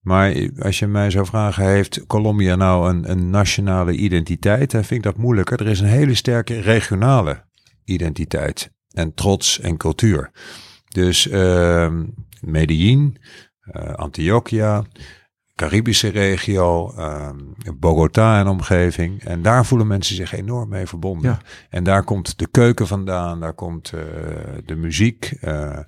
[0.00, 4.70] Maar als je mij zou vragen, heeft Colombia nou een, een nationale identiteit?
[4.70, 5.60] Dan vind ik dat moeilijker.
[5.60, 7.44] Er is een hele sterke regionale
[7.84, 10.30] identiteit en trots en cultuur.
[10.88, 12.04] Dus ehm
[12.42, 13.16] Medellin,
[13.60, 14.84] eh, Antioquia,
[15.54, 17.36] Caribische regio, ehm,
[17.74, 19.24] Bogota en omgeving.
[19.24, 21.30] En daar voelen mensen zich enorm mee verbonden.
[21.30, 21.40] Ja.
[21.70, 24.00] En daar komt de keuken vandaan, daar komt eh,
[24.64, 25.78] de muziek eh,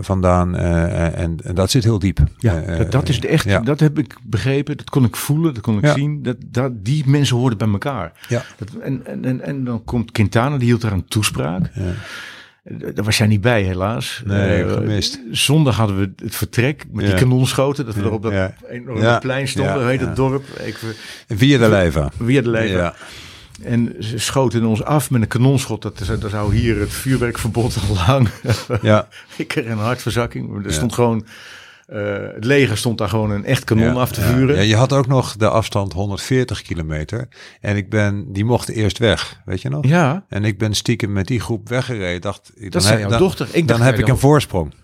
[0.00, 0.56] vandaan.
[0.56, 2.18] eh, en, en dat zit heel diep.
[2.38, 3.60] Ja, Eh, dat, dat is de echte, ja.
[3.60, 5.92] dat heb ik begrepen, dat kon ik voelen, dat kon ik Ja.
[5.94, 6.22] zien.
[6.22, 8.12] Dat, dat, die mensen hoorden bij elkaar.
[8.28, 8.42] Ja.
[8.58, 11.70] Dat, en, en, en, en dan komt Quintana, die hield daar een toespraak.
[11.74, 11.82] Ja.
[11.82, 14.22] Eh, Daar was jij niet bij, helaas.
[14.24, 15.20] Nee, Eh, gemist.
[15.30, 17.84] Zondag hadden we het vertrek met die kanonschoten.
[17.86, 18.54] Dat we Ja, er op dat ja.
[18.68, 19.74] enorme plein stonden.
[19.74, 20.44] Hoe heet het dorp?
[20.64, 20.78] Ik,
[21.28, 22.10] Via de Leiva.
[22.22, 22.92] via de.
[23.64, 25.82] En ze schoten ons af met een kanonschot.
[25.82, 28.28] Dat, dat zou hier het vuurwerkverbod al lang.
[28.82, 29.08] Ja.
[29.36, 30.56] ik kreeg een hartverzakking.
[30.56, 30.70] Er Ja.
[30.72, 31.26] stond gewoon...
[31.86, 34.56] eh, het leger stond daar gewoon een echt kanon Ja, af te vuren.
[34.56, 37.28] Ja, je had ook nog de afstand 140 kilometer.
[37.60, 39.86] En ik ben, die mocht eerst weg, weet je nog?
[39.86, 42.20] Ja, En ik ben stiekem met die groep weggereden.
[42.20, 43.46] Dacht, dat dan zei heb, jouw dan, dochter.
[43.52, 44.74] Ik dan dacht, heb ik een voorsprong.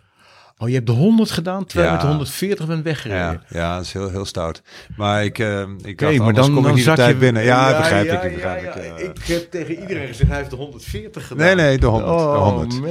[0.60, 1.92] Oh, je hebt de 100 gedaan terwijl Ja.
[1.94, 3.22] met de 140 bent weggereden.
[3.48, 4.62] Ja, ja, dat is heel, heel stout.
[4.96, 7.44] Maar ik, eh, ik maar dan, kom ik dan niet tijd je binnen.
[7.44, 8.34] Ja, begrijp ja, ik.
[8.34, 8.96] begrijp ik, ja.
[8.96, 11.46] Ik heb tegen iedereen gezegd, hij heeft de 140 gedaan.
[11.46, 12.10] Nee, nee, de 100.
[12.12, 12.80] Oh, de 100.
[12.80, 12.90] man.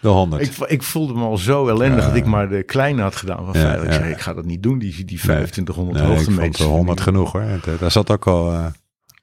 [0.00, 0.42] De 100.
[0.42, 3.54] Ik, ik voelde me al zo ellendig dat ik maar de kleine had gedaan van
[3.54, 3.84] veilig.
[3.86, 6.64] Ik zei, ik ga dat niet doen, die, die 2500 nee, ik vond hoogtemeters.
[6.66, 7.40] de 100 genoeg hoor.
[7.42, 8.66] Eh, Daar zat ook al eh,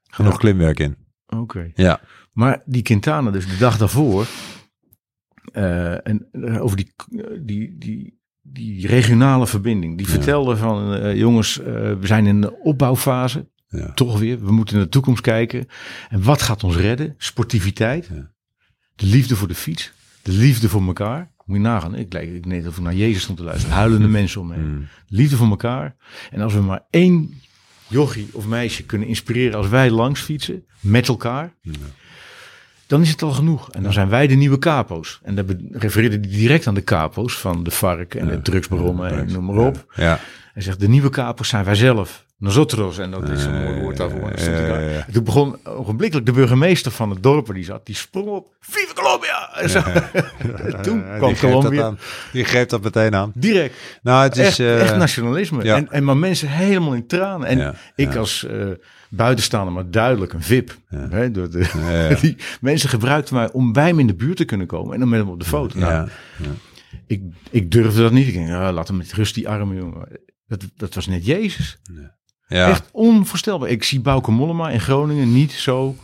[0.10, 0.96] genoeg klimwerk in.
[1.28, 1.72] Oké.
[1.74, 2.00] Ja.
[2.32, 4.26] Maar die Quintana, dus de dag daarvoor,
[5.54, 6.92] eh, en eh, over die,
[7.40, 10.12] die, die, die regionale verbinding, die Ja.
[10.14, 13.92] vertelde van eh, jongens, eh, we zijn in de opbouwfase, Ja.
[13.94, 15.68] toch weer, we moeten naar de toekomst kijken.
[16.10, 17.16] En wat gaat ons redden?
[17.18, 18.32] Sportiviteit, Ja.
[18.96, 21.32] de liefde voor de fiets, de liefde voor elkaar.
[21.46, 24.08] Moet je nagaan, ik lijk ik net of ik naar Jezus stond te luisteren, huilende
[24.20, 24.72] mensen om me heen.
[24.72, 24.88] Mm.
[25.08, 25.96] Liefde voor elkaar.
[26.32, 27.34] En als we maar één
[27.88, 31.54] jochie of meisje kunnen inspireren als wij langs fietsen, met elkaar.
[32.92, 33.72] Dan is het al genoeg.
[33.72, 35.20] En dan zijn wij de nieuwe capo's.
[35.24, 39.12] En dan refereerde hij direct aan de capo's van de vark en Ja, de drugsbaronnen
[39.12, 39.86] ja, en noem maar op.
[39.96, 40.20] Ja.
[40.54, 42.26] Hij zegt, de nieuwe capo's zijn wij zelf.
[42.38, 42.98] Nosotros.
[42.98, 44.30] En dat is een mooi woord daarvoor.
[44.30, 44.52] En.
[44.52, 45.06] Ja, ja, ja.
[45.14, 47.86] Toen begon ogenblikkelijk de burgemeester van het dorp waar die zat.
[47.86, 48.48] Die sprong op.
[48.60, 49.56] Viva Colombia!
[49.58, 49.82] En zo.
[50.82, 51.94] toen Ja, kwam die Colombia.
[52.32, 53.32] Die geeft dat meteen aan.
[53.36, 53.76] Direct.
[54.02, 54.46] Nou, het is...
[54.46, 55.64] echt, eh, echt nationalisme.
[55.64, 55.76] ja.
[55.76, 57.48] En, en maar mensen helemaal in tranen.
[57.48, 58.20] En Ja, ik ja.
[58.20, 58.66] als eh,
[59.12, 60.78] buitenstaander, maar duidelijk een VIP.
[60.90, 61.08] Ja.
[61.10, 62.16] Hè, door de, Ja, ja.
[62.22, 64.94] die mensen gebruikten mij om bij hem in de buurt te kunnen komen.
[64.94, 65.80] En dan met hem op de foto.
[65.80, 66.48] Nou, ja.
[67.08, 68.28] ik, ik durfde dat niet.
[68.28, 70.08] Ik denk, laat hem met rust, die arme jongen.
[70.48, 71.80] Dat, dat was net Jezus.
[72.48, 72.70] Ja.
[72.70, 73.70] Echt onvoorstelbaar.
[73.70, 75.96] Ik zie Bouke Mollema in Groningen niet zo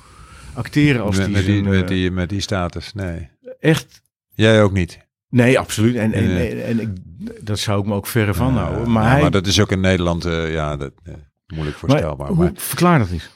[0.53, 3.29] acteren als met, die, met, die, zijn, met, eh, die, met die status, nee.
[3.59, 4.01] Echt,
[4.33, 4.99] Jij ook niet.
[5.29, 5.95] nee, absoluut.
[5.95, 6.89] En, en, en, en ik,
[7.45, 8.91] dat zou ik me ook verre van houden.
[8.91, 10.91] Maar, ja, hij, maar dat is ook in Nederland, eh, ja, dat,
[11.47, 12.27] eh, moeilijk maar voorstelbaar.
[12.27, 13.29] hoe, Maar, verklaar dat eens.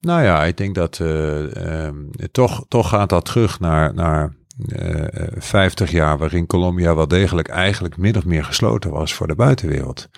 [0.00, 1.96] nou ja, ik denk dat eh, ehm,
[2.32, 4.36] toch, toch gaat dat terug naar, naar
[4.68, 9.26] eh, eh, 50 jaar waarin Colombia wel degelijk eigenlijk min of meer gesloten was voor
[9.26, 10.08] de buitenwereld.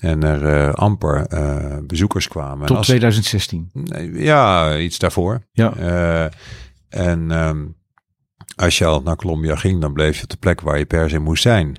[0.00, 2.60] En er eh, amper eh, bezoekers kwamen.
[2.60, 3.70] En Tot als- 2016.
[3.72, 5.42] Nee, Ja, iets daarvoor.
[5.52, 5.76] Ja.
[5.76, 6.24] Eh,
[6.88, 7.64] en ehm,
[8.56, 11.10] als je al naar Colombia ging, dan bleef je op de plek waar je per
[11.10, 11.76] se moest zijn.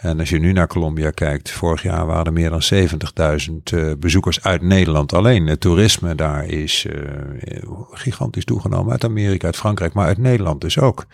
[0.00, 3.92] En als je nu naar Colombia kijkt, vorig jaar waren er meer dan 70.000 eh,
[3.98, 5.46] bezoekers uit Nederland alleen.
[5.46, 10.78] Het toerisme daar is eh, gigantisch toegenomen uit Amerika, uit Frankrijk, maar uit Nederland dus
[10.78, 11.06] ook.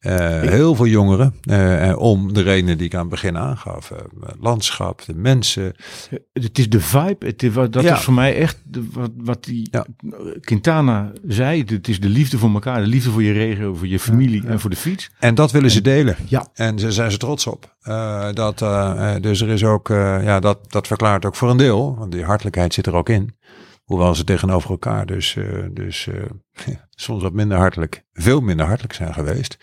[0.00, 3.92] Eh, heel veel jongeren, eh, eh, om de redenen die ik aan het begin aangaf.
[4.40, 5.72] Landschap, de mensen.
[6.32, 7.26] Het is de vibe.
[7.26, 7.94] Het is, wat- dat Ja.
[7.96, 9.86] is voor mij echt de, wat, wat die Ja.
[10.40, 11.64] Quintana zei.
[11.66, 14.60] Het is de liefde voor elkaar, de liefde voor je regio, voor je familie en
[14.60, 15.10] voor de fiets.
[15.18, 16.16] En dat willen ze delen.
[16.28, 16.46] Ja.
[16.54, 17.74] En daar zijn ze trots op.
[18.34, 18.58] Dat,
[19.22, 22.74] dus er is ook, ja, dat, dat verklaart ook voor een deel, want die hartelijkheid
[22.74, 23.34] zit er ook in.
[23.90, 28.94] Hoewel ze tegenover elkaar dus, eh, dus eh, soms wat minder hartelijk, veel minder hartelijk
[28.94, 29.58] zijn geweest.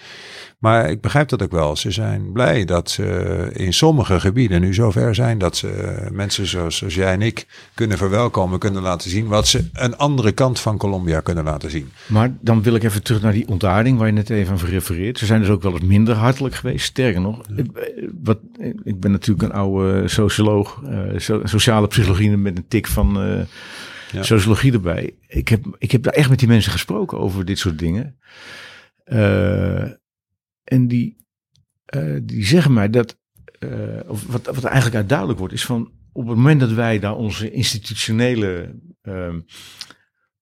[0.59, 1.75] Maar ik begrijp dat ook wel.
[1.75, 6.77] Ze zijn blij dat ze in sommige gebieden nu zover zijn dat ze mensen zoals,
[6.77, 10.77] zoals jij en ik kunnen verwelkomen, kunnen laten zien wat ze een andere kant van
[10.77, 11.91] Colombia kunnen laten zien.
[12.07, 15.17] Maar dan wil ik even terug naar die ontaarding waar je net even aan refereert.
[15.19, 16.85] Ze zijn dus ook wel eens minder hartelijk geweest.
[16.85, 18.39] Sterker nog, ik- wat,
[18.83, 23.39] ik ben natuurlijk een oude socioloog, eh, so- sociale psychologie met een tik van eh,
[24.13, 25.15] Sociologie erbij.
[25.27, 28.19] Ik heb, ik heb daar echt met die mensen gesproken over dit soort dingen.
[29.03, 29.81] Eh,
[30.63, 31.17] en die,
[31.85, 33.17] eh, die zeggen mij dat,
[33.59, 36.99] eh, of wat, wat eigenlijk uit duidelijk wordt, is van op het moment dat wij
[36.99, 39.39] daar onze institutionele ehm,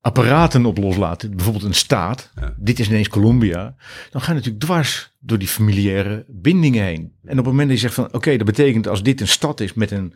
[0.05, 2.53] apparaten op loslaten, bijvoorbeeld een staat, Ja.
[2.57, 3.75] dit is ineens Colombia,
[4.11, 7.11] dan ga je natuurlijk dwars door die familiaire bindingen heen.
[7.23, 9.59] En op het moment dat je zegt van oké, dat betekent als dit een stad
[9.59, 10.13] is met een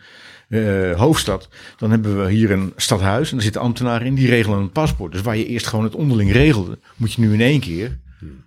[0.49, 4.59] eh, hoofdstad, dan hebben we hier een stadhuis en daar zitten ambtenaren in, die regelen
[4.59, 5.11] een paspoort.
[5.11, 7.97] Dus waar je eerst gewoon het onderling regelde, moet je nu in één keer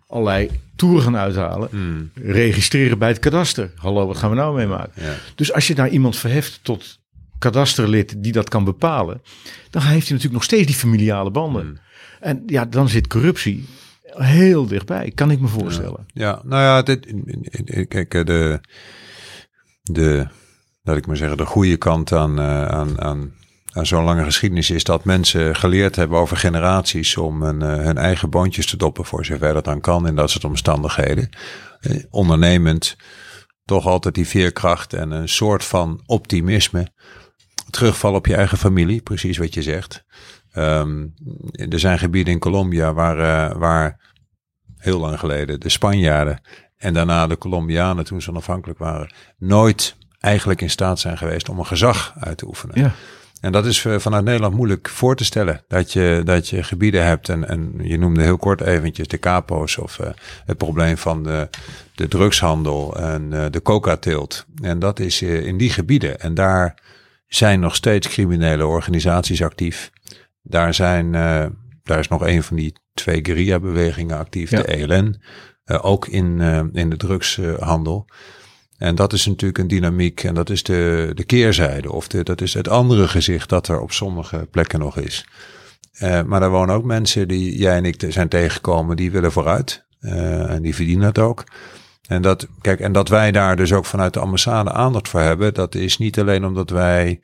[0.07, 3.71] allerlei toeren gaan uithalen, registreren bij het kadaster.
[3.77, 5.03] Hallo, wat gaan we nou meemaken?
[5.03, 5.15] Ja.
[5.35, 7.01] Dus als je daar iemand verheft tot
[7.43, 9.23] kadasterlid die dat kan bepalen,
[9.71, 11.67] dan heeft hij natuurlijk nog steeds die familiale banden.
[11.67, 11.79] Hmm.
[12.21, 13.65] En ja, dan zit corruptie
[14.17, 16.07] heel dichtbij, kan ik me voorstellen.
[16.07, 17.15] Ja, nou ja, dit,
[17.89, 18.61] kijk, eh, de,
[19.83, 20.27] de,
[20.83, 23.33] laat ik maar zeggen, de goede kant aan, eh, aan, aan,
[23.73, 27.99] aan zo'n lange geschiedenis is dat mensen geleerd hebben over generaties om hun, eh, hun
[27.99, 31.29] eigen boontjes te doppen voor zover dat dan kan in dat soort omstandigheden.
[32.11, 32.97] Ondernemend,
[33.65, 36.93] toch altijd die veerkracht en een soort van optimisme.
[37.73, 40.05] Terugvallen op je eigen familie, precies wat je zegt.
[40.53, 41.07] Ehm,
[41.53, 43.99] er zijn gebieden in Colombia waar, eh, waar
[44.77, 46.41] heel lang geleden de Spanjaarden
[46.77, 51.59] en daarna de Colombianen toen ze onafhankelijk waren, nooit eigenlijk in staat zijn geweest om
[51.59, 52.81] een gezag uit te oefenen.
[52.81, 52.93] Ja.
[53.41, 55.65] En dat is eh, vanuit Nederland moeilijk voor te stellen.
[55.69, 59.77] Dat je, dat je gebieden hebt, en, en je noemde heel kort eventjes de capo's
[59.77, 60.11] of eh,
[60.45, 61.49] het probleem van de,
[61.95, 64.47] de drugshandel en de coca-teelt.
[64.63, 66.21] En dat is in die gebieden.
[66.21, 66.81] En daar
[67.35, 69.91] zijn nog steeds criminele organisaties actief.
[70.43, 71.47] Daar, zijn, eh,
[71.83, 74.63] daar is nog een van die twee guerrilla-bewegingen actief, Ja.
[74.63, 75.23] de ELN.
[75.65, 78.07] eh, ook in, eh, in de drugshandel.
[78.79, 81.93] En dat is natuurlijk een dynamiek en dat is de, de keerzijde.
[81.93, 85.25] Of de, dat is het andere gezicht dat er op sommige plekken nog is.
[86.27, 89.85] Maar er wonen ook mensen die jij en ik zijn tegengekomen, die willen vooruit.
[90.01, 91.45] En die verdienen het ook.
[92.09, 95.55] En dat, kijk, en dat wij daar dus ook vanuit de ambassade aandacht voor hebben,
[95.55, 97.21] dat is niet alleen omdat wij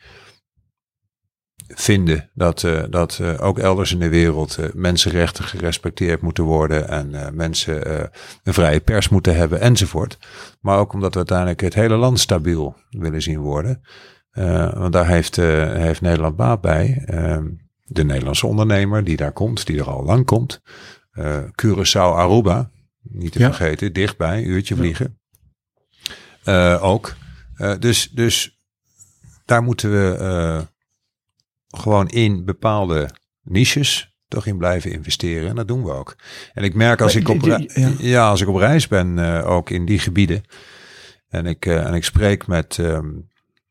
[1.68, 6.88] vinden dat, eh, dat eh, ook elders in de wereld eh, mensenrechten gerespecteerd moeten worden
[6.88, 8.04] en mensen
[8.42, 10.18] een vrije pers moeten hebben enzovoort.
[10.60, 13.82] Maar ook omdat we uiteindelijk het hele land stabiel willen zien worden.
[14.74, 17.02] Want daar heeft, heeft Nederland baat bij.
[17.06, 17.46] Ehm,
[17.84, 20.60] de Nederlandse ondernemer die daar komt, die er al lang komt.
[21.62, 22.70] Curaçao, Aruba,
[23.10, 23.52] niet te Ja.
[23.52, 25.18] vergeten, dichtbij, uurtje vliegen.
[26.44, 27.14] Eh, ook.
[27.54, 28.58] Eh, dus, dus
[29.44, 30.62] daar moeten we eh,
[31.80, 33.10] gewoon in bepaalde
[33.42, 35.48] niches toch in blijven investeren.
[35.48, 36.16] En dat doen we ook.
[36.52, 37.60] En ik merk als ik op, ja.
[37.98, 38.28] ja.
[38.28, 40.42] als ik op reis ben, ook in die gebieden.
[41.28, 43.08] En ik, en ik spreek met, ehm,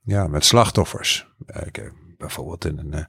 [0.04, 1.28] ja, met slachtoffers.
[1.66, 3.08] Ik, bijvoorbeeld in een,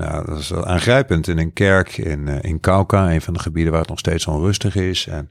[0.00, 3.72] nou, dat is aangrijpend, in een kerk in, eh, in Cauca, een van de gebieden
[3.72, 5.06] waar het nog steeds onrustig is.
[5.06, 5.30] En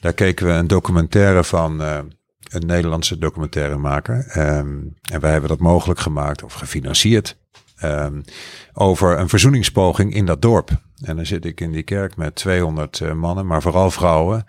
[0.00, 1.98] daar keken we een documentaire van eh,
[2.50, 4.26] een Nederlandse documentairemaker.
[4.28, 4.76] Ehm,
[5.10, 7.36] en wij hebben dat mogelijk gemaakt of gefinancierd.
[7.76, 8.20] ehm,
[8.72, 10.70] over een verzoeningspoging in dat dorp.
[11.02, 14.44] En dan zit ik in die kerk met 200 eh, mannen, maar vooral vrouwen.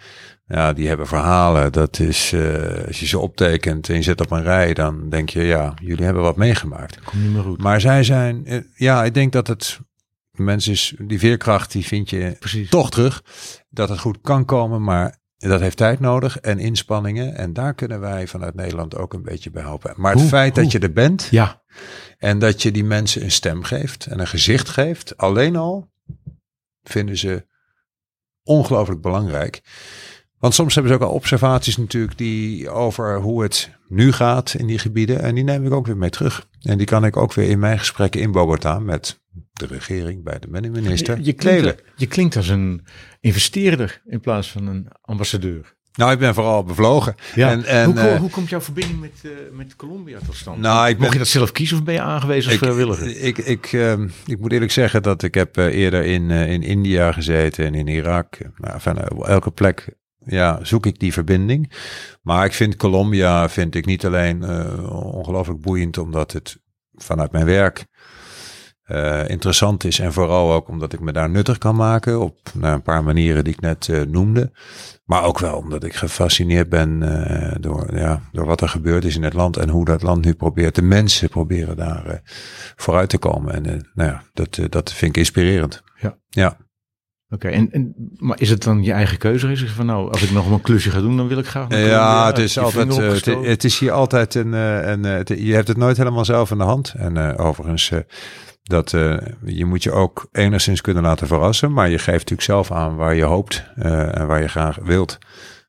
[0.48, 1.72] Ja, die hebben verhalen.
[1.72, 5.30] Dat is, eh, als je ze optekent en je zet op een rij, dan denk
[5.30, 7.00] je, ja, jullie hebben wat meegemaakt.
[7.04, 7.62] Komt niet meer goed.
[7.62, 9.80] Maar zij zijn, eh, ja, ik denk dat het,
[10.32, 12.70] mensen is, die veerkracht, die vind je Precies.
[12.70, 13.24] toch terug.
[13.70, 17.36] Dat het goed kan komen, maar dat heeft tijd nodig en inspanningen.
[17.36, 19.94] En daar kunnen wij vanuit Nederland ook een beetje bij helpen.
[19.96, 20.64] Maar het Hoe- feit hoe?
[20.64, 21.62] dat je er bent Ja,
[22.18, 25.90] en dat je die mensen een stem geeft en een gezicht geeft, alleen al
[26.84, 27.46] vinden ze
[28.44, 29.62] ongelooflijk belangrijk.
[30.40, 34.68] Want soms hebben ze ook al observaties natuurlijk die over hoe het nu gaat in
[34.68, 35.22] die gebieden.
[35.22, 36.48] En die neem ik ook weer mee terug.
[36.62, 39.20] En die kan ik ook weer in mijn gesprekken in Bogota met
[39.54, 42.86] de regering, bij de minister, je, je, klinkt, je klinkt als een
[43.20, 45.76] investeerder in plaats van een ambassadeur.
[45.94, 47.16] Nou, ik ben vooral bevlogen.
[47.36, 47.52] Ja.
[47.52, 50.60] En, en, hoe, eh, hoe komt jouw verbinding met, eh, met Colombia tot stand?
[50.60, 53.18] Nou, ik ben- Mocht je dat zelf kiezen of ben je aangewezen als vrijwilliger?
[53.22, 57.12] Ik, ik, ehm, ik moet eerlijk zeggen dat ik heb eh, eerder in, in India
[57.12, 58.38] gezeten en in Irak.
[58.58, 59.96] Nou, op elke plek
[60.28, 61.72] ja, zoek ik die verbinding.
[62.22, 66.58] Maar ik vind Colombia vind ik niet alleen eh, ongelooflijk boeiend omdat het
[66.94, 67.86] vanuit mijn werk
[68.84, 70.00] eh, interessant is.
[70.00, 73.44] En vooral ook omdat ik me daar nuttig kan maken op nou, een paar manieren
[73.44, 74.52] die ik net eh, noemde.
[75.06, 77.00] Maar ook wel omdat ik gefascineerd ben
[77.62, 79.58] door, ja, door wat er gebeurd is in het land.
[79.58, 82.22] En hoe dat land nu probeert, de mensen proberen daar
[82.76, 83.54] vooruit te komen.
[83.54, 85.84] En nou ja, dat, dat vind ik inspirerend.
[86.00, 86.18] Ja.
[86.30, 86.58] Ja.
[87.30, 89.52] Oké, en, en, maar is het dan je eigen keuze?
[89.52, 91.68] Is het van nou, als ik nog een klusje ga doen, dan wil ik graag.
[91.70, 92.98] Ja, het is je altijd.
[92.98, 94.54] eh, het, het is hier altijd een.
[94.54, 96.94] eh, een eh, je hebt het nooit helemaal zelf in de hand.
[96.98, 97.92] En overigens,
[98.64, 98.92] dat,
[99.46, 101.74] je moet je ook enigszins kunnen laten verrassen.
[101.74, 105.18] Maar je geeft natuurlijk zelf aan waar je hoopt en waar je graag wilt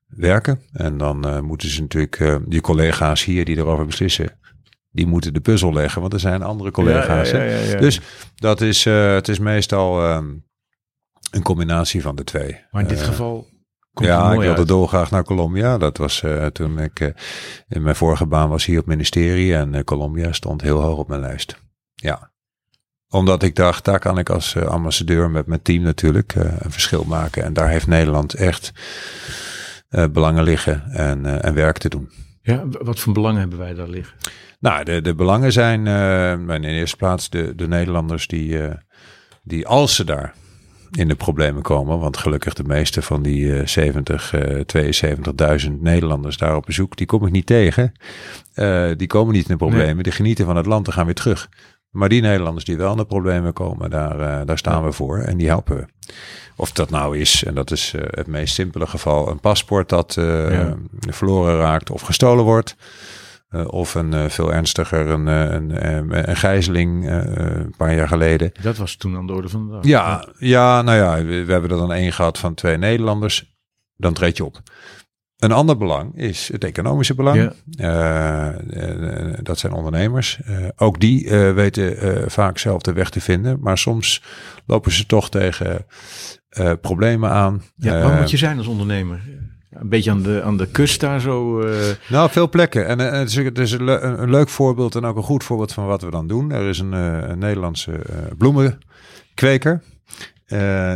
[0.06, 0.60] werken.
[0.72, 4.38] En dan moeten ze natuurlijk, die collega's hier die erover beslissen,
[4.90, 6.00] die moeten de puzzel leggen.
[6.00, 7.30] Want er zijn andere collega's.
[7.30, 7.44] Ja, hè.
[7.44, 7.78] ja, ja, ja.
[7.78, 8.00] Dus
[8.34, 10.24] dat is, het is meestal ehm,
[11.30, 12.60] een combinatie van de twee.
[12.70, 13.48] maar in dit Eh, geval
[13.92, 14.68] komt ja, ik wilde uit.
[14.68, 15.78] dolgraag naar Colombia.
[15.78, 17.08] Dat was eh, toen ik eh,
[17.68, 21.20] in mijn vorige baan was hier op ministerie en Colombia stond heel hoog op mijn
[21.20, 21.60] lijst.
[21.94, 22.30] Ja,
[23.08, 27.44] omdat ik dacht, daar kan ik als ambassadeur met mijn team natuurlijk een verschil maken.
[27.44, 28.72] En daar heeft Nederland echt
[30.10, 32.10] belangen liggen en, en werk te doen.
[32.42, 34.16] Ja, wat voor belangen hebben wij daar liggen?
[34.60, 35.86] Nou, de, de belangen zijn
[36.48, 38.58] in de eerste plaats de, de Nederlanders die,
[39.42, 40.34] die als ze daar
[40.90, 44.60] in de problemen komen, want gelukkig de meeste van die eh 70, eh
[45.66, 47.92] 72.000 Nederlanders daar op bezoek, die kom ik niet tegen.
[48.54, 51.14] Eh, die komen niet in de problemen, die genieten van het land en gaan weer
[51.14, 51.48] terug.
[51.90, 55.18] Maar die Nederlanders die wel in de problemen komen, daar, eh, daar staan we voor
[55.18, 55.86] en die helpen we.
[56.56, 60.14] Of dat nou is, en dat is eh, het meest simpele geval, een paspoort dat
[60.18, 60.76] Ja.
[61.00, 62.76] verloren raakt of gestolen wordt.
[63.48, 68.08] Eh, of een eh, veel ernstiger, een, eh, een, een, een gijzeling een paar jaar
[68.08, 68.52] geleden.
[68.62, 69.84] Dat was toen aan de orde van de dag.
[69.84, 73.56] Ja, ja, nou ja, we, we hebben er dan één gehad van twee Nederlanders.
[73.96, 74.62] Dan treed je op.
[75.36, 77.52] Een ander belang is het economische belang.
[77.70, 78.52] Ja.
[79.42, 80.40] Dat zijn ondernemers.
[80.76, 83.58] Ook die weten vaak zelf de weg te vinden.
[83.60, 84.22] Maar soms
[84.66, 85.86] lopen ze toch tegen
[86.80, 87.62] problemen aan.
[87.76, 89.22] Ja, waar moet je zijn als ondernemer?
[89.70, 91.60] Een beetje aan de, aan de kust daar zo.
[91.60, 92.86] eh, Nou, veel plekken.
[92.86, 95.44] En eh, het is, het is een, le- een, leuk voorbeeld en ook een goed
[95.44, 96.50] voorbeeld van wat we dan doen.
[96.52, 98.00] Er is een, eh, een Nederlandse
[98.38, 99.82] bloemenkweker.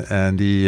[0.08, 0.64] En die,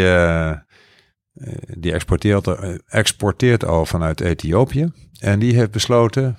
[1.78, 2.46] die exporteert,
[2.86, 4.92] exporteert al vanuit Ethiopië.
[5.20, 6.36] En die heeft besloten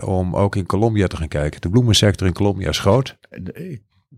[0.00, 1.60] om ook in Colombia te gaan kijken.
[1.60, 3.16] De bloemensector in Colombia is groot.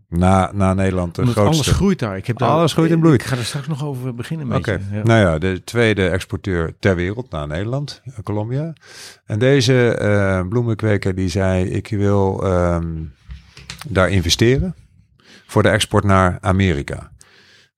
[0.08, 1.40] Na, na Nederland de grootste.
[1.40, 2.16] alles groeit daar.
[2.16, 2.48] Ik heb daar.
[2.48, 3.20] Alles groeit en bloeit.
[3.20, 4.46] Ik ga er straks nog over beginnen.
[4.46, 4.80] Met Oké.
[4.92, 5.02] Ja.
[5.02, 8.72] nou ja, de tweede exporteur ter wereld na Nederland, Colombia.
[9.24, 13.04] En deze eh, bloemenkweker die zei, ik wil ehm,
[13.88, 14.74] daar investeren
[15.46, 17.10] voor de export naar Amerika.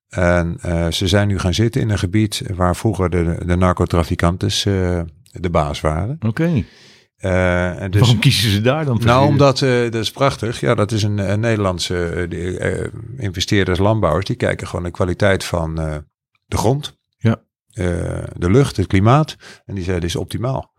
[0.08, 4.66] En eh, ze zijn nu gaan zitten in een gebied waar vroeger de, de narcotraficantes
[4.66, 5.00] eh,
[5.32, 6.18] de baas waren.
[6.26, 6.64] Oké.
[7.20, 9.06] En dus, Waarom kiezen ze daar dan voor?
[9.06, 10.60] nou, omdat, eh, dat is prachtig.
[10.60, 14.26] Ja, dat is een, een Nederlandse eh, eh, investeerders, landbouwers.
[14.26, 15.96] Die kijken gewoon de kwaliteit van eh,
[16.46, 16.96] de grond.
[17.18, 17.42] Ja.
[17.72, 17.84] eh,
[18.36, 19.36] de lucht, het klimaat.
[19.64, 20.72] En die zeiden, dit is optimaal.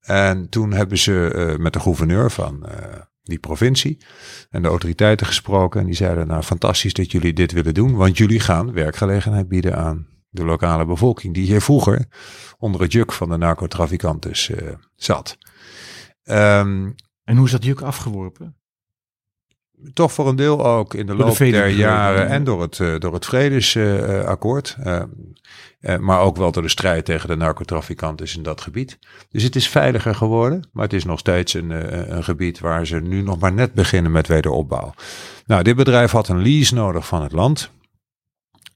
[0.00, 2.76] En toen hebben ze eh, met de gouverneur van eh,
[3.22, 4.04] die provincie
[4.50, 5.80] en de autoriteiten gesproken.
[5.80, 7.94] En die zeiden, nou fantastisch dat jullie dit willen doen.
[7.94, 11.34] Want jullie gaan werkgelegenheid bieden aan de lokale bevolking.
[11.34, 12.06] Die hier vroeger
[12.58, 15.38] onder het juk van de narcotraficantes eh, zat.
[16.22, 16.90] Ehm,
[17.24, 18.58] En hoe is dat juk afgeworpen?
[19.92, 22.26] toch voor een deel ook in de Door de loop der jaren ja.
[22.26, 24.76] en door het, eh, door het vredesakkoord.
[24.82, 25.02] eh,
[25.80, 28.98] eh, maar ook wel door de strijd tegen de narcotrafikanten in dat gebied.
[29.30, 31.70] Dus het is veiliger geworden, maar het is nog steeds een,
[32.16, 34.94] een gebied waar ze nu nog maar net beginnen met wederopbouw.
[35.46, 37.70] Nou, dit bedrijf had een lease nodig van het land.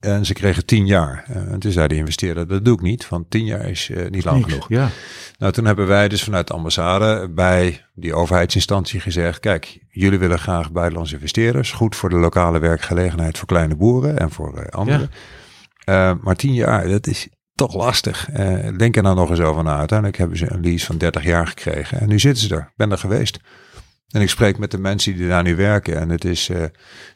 [0.02, 1.24] En ze kregen tien jaar.
[1.26, 4.24] En toen zei de investeerder, dat doe ik niet, want tien jaar is eh, niet
[4.24, 4.52] lang Niks.
[4.52, 4.68] genoeg.
[4.68, 4.88] Ja.
[5.38, 10.38] Nou, toen hebben wij dus vanuit de ambassade bij die overheidsinstantie gezegd: kijk, jullie willen
[10.38, 11.72] graag buitenlandse investeerders.
[11.72, 15.10] Goed voor de lokale werkgelegenheid voor kleine boeren en voor eh, anderen.
[15.84, 18.28] Eh, maar tien jaar, dat is toch lastig.
[18.76, 19.78] Denk er nou nog eens over na.
[19.78, 22.00] Uiteindelijk hebben ze een lease van 30 jaar gekregen.
[22.00, 22.60] En nu zitten ze er.
[22.60, 23.40] Ik ben er geweest.
[24.12, 25.98] En ik spreek met de mensen die daar nu werken.
[26.00, 26.64] En het is, eh,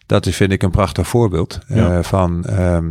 [0.06, 2.02] dat is, vind ik, een prachtig voorbeeld eh, Ja.
[2.02, 2.88] van, ehm,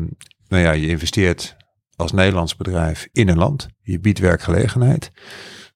[0.48, 1.56] nou ja, je investeert
[1.96, 3.68] als Nederlands bedrijf in een land.
[3.82, 5.12] Je biedt werkgelegenheid.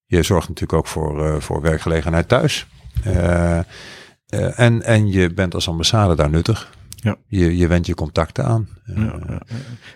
[0.05, 2.67] Je zorgt natuurlijk ook voor, eh, voor werkgelegenheid thuis.
[4.55, 6.69] En, en je bent als ambassade daar nuttig.
[7.01, 7.15] Ja.
[7.27, 8.67] Je, je wendt je contacten aan.
[8.85, 9.41] Eh, Ja, ja, ja.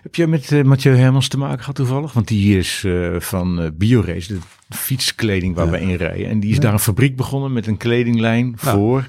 [0.02, 2.12] Heb jij met eh, Mathieu Hermans te maken gehad toevallig?
[2.12, 4.38] Want die is eh, van eh, Biorace, de
[4.76, 6.28] fietskleding waar we in rijden.
[6.28, 9.08] En die is daar een fabriek begonnen met een kledinglijn voor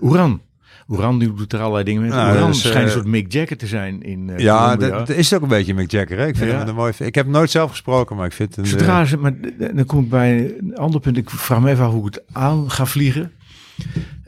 [0.00, 0.40] Oeran.
[0.88, 2.10] Oeran die doet er allerlei dingen mee.
[2.10, 5.42] Nou, Oeran schijnt een soort Mick Jagger te zijn in ja, dat, dat is ook
[5.42, 6.18] een beetje Mick Jagger.
[6.18, 6.26] hè?
[6.26, 6.58] Ik vind Ja.
[6.58, 6.92] hem een mooi.
[6.98, 8.64] Ik heb nooit zelf gesproken, maar ik vind hem.
[8.64, 9.34] Zodra ze, maar
[9.74, 11.16] dan kom ik bij een ander punt.
[11.16, 13.32] Ik vraag me even af hoe ik het aan ga vliegen.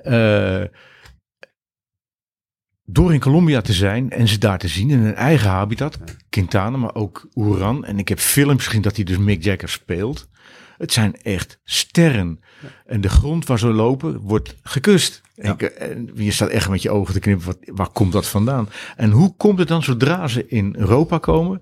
[0.02, 0.60] Eh,
[2.84, 6.76] door in Colombia te zijn en ze daar te zien in hun eigen habitat, Quintana,
[6.76, 7.84] maar ook Oeran.
[7.84, 10.28] En ik heb films gezien dat hij dus Mick Jagger speelt.
[10.78, 12.40] Het zijn echt sterren.
[12.86, 15.22] En de grond waar ze lopen wordt gekust.
[15.36, 15.52] En Ja.
[15.52, 17.46] ik, eh, en je staat echt met je ogen te knippen.
[17.46, 18.68] Wat, waar komt dat vandaan?
[18.96, 21.60] En hoe komt het dan zodra ze in Europa komen?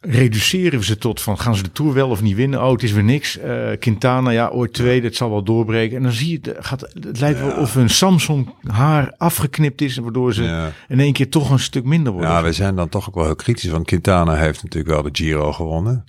[0.00, 2.62] Reduceren we ze tot van gaan ze de Tour wel of niet winnen?
[2.64, 3.38] Oh, het is weer niks.
[3.38, 5.96] Eh, Quintana, ja, ooit tweede, het zal wel doorbreken.
[5.96, 9.96] En dan zie je, het, gaat, het lijkt wel of een Samsung haar afgeknipt is,
[9.96, 10.72] waardoor ze Ja.
[10.88, 12.30] in één keer toch een stuk minder worden.
[12.30, 13.70] ja, we zijn dan toch ook wel heel kritisch.
[13.70, 16.04] Want Quintana heeft natuurlijk wel de Giro gewonnen.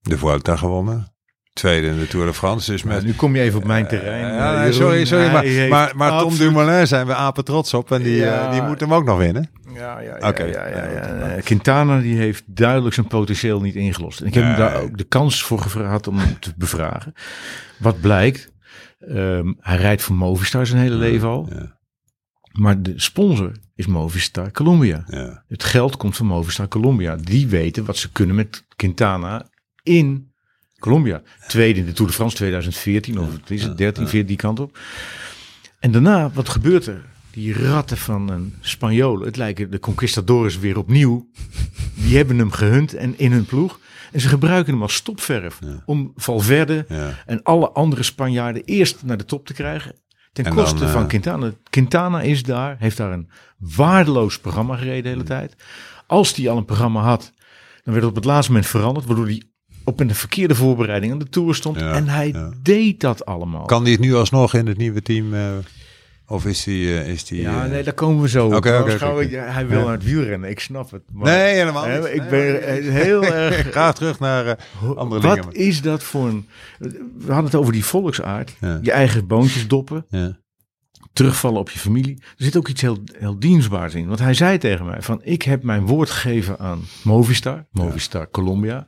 [0.00, 1.12] De Vuelta gewonnen.
[1.58, 2.70] Tweede in de Tour de France.
[2.70, 4.34] Dus met, nu kom je even op mijn terrein.
[4.34, 4.72] Ja, eh, Jeroen.
[4.74, 5.30] sorry, sorry.
[5.32, 7.92] Maar, maar, maar Tom Dumoulin zijn we apen trots op.
[7.92, 8.44] En die, Ja.
[8.46, 9.50] eh, die moet hem ook nog winnen.
[9.74, 10.42] Ja, ja, ja, Oké.
[10.44, 11.00] ja, ja, ja.
[11.00, 14.20] Eh, Quintana die heeft duidelijk zijn potentieel niet ingelost.
[14.20, 17.12] En ik heb hem daar ook de kans voor gevraagd om hem te bevragen.
[17.78, 18.52] Wat blijkt,
[18.98, 21.48] ehm, hij rijdt voor Movistar zijn hele leven al.
[21.52, 21.76] Ja,
[22.52, 25.04] Maar de sponsor is Movistar Colombia.
[25.06, 25.44] ja.
[25.48, 27.16] Het geld komt van Movistar Colombia.
[27.16, 29.48] Die weten wat ze kunnen met Quintana
[29.82, 30.32] in
[30.78, 31.22] Colombia.
[31.46, 34.78] Tweede in de Tour de France 2014 of is het, 13, 14 die kant op.
[35.78, 37.04] En daarna, wat gebeurt er?
[37.30, 41.28] Die ratten van een Spanjool, het lijken de conquistadores weer opnieuw.
[41.94, 43.80] Die hebben hem gehunt en in hun ploeg.
[44.12, 45.82] En ze gebruiken hem als stopverf Ja.
[45.86, 47.10] om Valverde Ja.
[47.26, 49.94] en alle andere Spanjaarden eerst naar de top te krijgen.
[50.32, 51.52] Ten En koste eh, van Quintana.
[51.70, 55.56] Quintana is daar, heeft daar een waardeloos programma gereden de hele tijd.
[56.06, 57.32] Als hij al een programma had,
[57.84, 59.06] dan werd het op het laatste moment veranderd.
[59.06, 59.42] Waardoor hij
[59.88, 61.80] op een verkeerde voorbereiding aan de Tour stond.
[61.80, 62.50] Ja, en hij ja.
[62.62, 63.64] deed dat allemaal.
[63.64, 65.34] Kan die het nu alsnog in het nieuwe team?
[65.34, 65.48] eh,
[66.26, 66.98] of is die...
[67.00, 68.46] eh, is die ja, eh, nee, daar komen we zo.
[68.46, 69.84] Oké, oké, hij wil Ja.
[69.84, 71.02] naar het wielrennen, ik snap het.
[71.12, 72.08] Maar, Nee, helemaal Hè, niet.
[72.08, 72.90] ik Nee, ben nee.
[72.90, 73.72] heel erg...
[73.72, 74.58] Ga terug naar
[74.96, 75.44] andere dingen.
[75.44, 76.46] Wat is dat voor een...
[76.78, 78.56] We hadden het over die volksaard.
[78.82, 80.06] Je eigen boontjes doppen.
[80.10, 80.38] Ja.
[81.12, 82.16] terugvallen op je familie.
[82.20, 84.06] Er zit ook iets heel, heel dienstbaars in.
[84.06, 88.86] Want hij zei tegen mij van ik heb mijn woord gegeven aan Movistar, Movistar Colombia.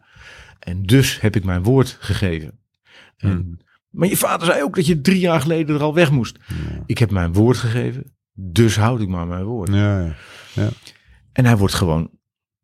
[0.61, 2.59] En dus heb ik mijn woord gegeven.
[3.17, 3.59] En, Hmm.
[3.91, 6.39] Maar je vader zei ook dat je drie jaar geleden er al weg moest.
[6.87, 9.69] Ik heb mijn woord gegeven, dus houd ik maar mijn woord.
[9.73, 10.15] Ja,
[10.55, 10.69] ja.
[11.33, 12.11] En hij wordt gewoon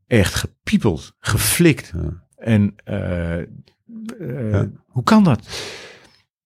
[0.07, 1.92] echt gepiepeld, geflikt.
[2.36, 5.49] En eh, eh, hoe kan dat?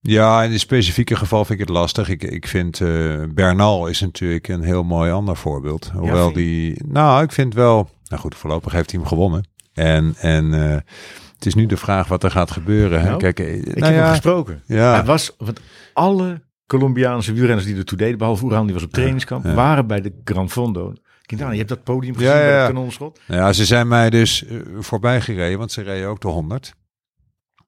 [0.00, 2.08] Ja, in dit specifieke geval vind ik het lastig.
[2.08, 5.90] Ik, ik vind eh, Bernal is natuurlijk een heel mooi ander voorbeeld.
[5.90, 9.48] Hoewel die, nou, ik vind wel, nou goed, voorlopig heeft hij hem gewonnen.
[9.72, 10.84] En, en
[11.40, 13.00] het is nu de vraag wat er gaat gebeuren.
[13.00, 13.06] Hè?
[13.06, 14.62] Nou, Kijk, eh, Ik nou heb ja, hem gesproken.
[14.66, 15.60] ja, Hij was, want
[15.92, 19.54] alle Colombiaanse wielrenners die er toe deden, behalve Oeran, die was op trainingskamp, ja.
[19.54, 20.92] waren bij de Gran Fondo.
[21.22, 22.58] Quintana, je hebt dat podium gezien Ja, ja, bij ja.
[22.62, 23.20] het kanonschot.
[23.26, 26.74] Nou ja, ze zijn mij dus eh, voorbij gereden, want ze reden ook de 100.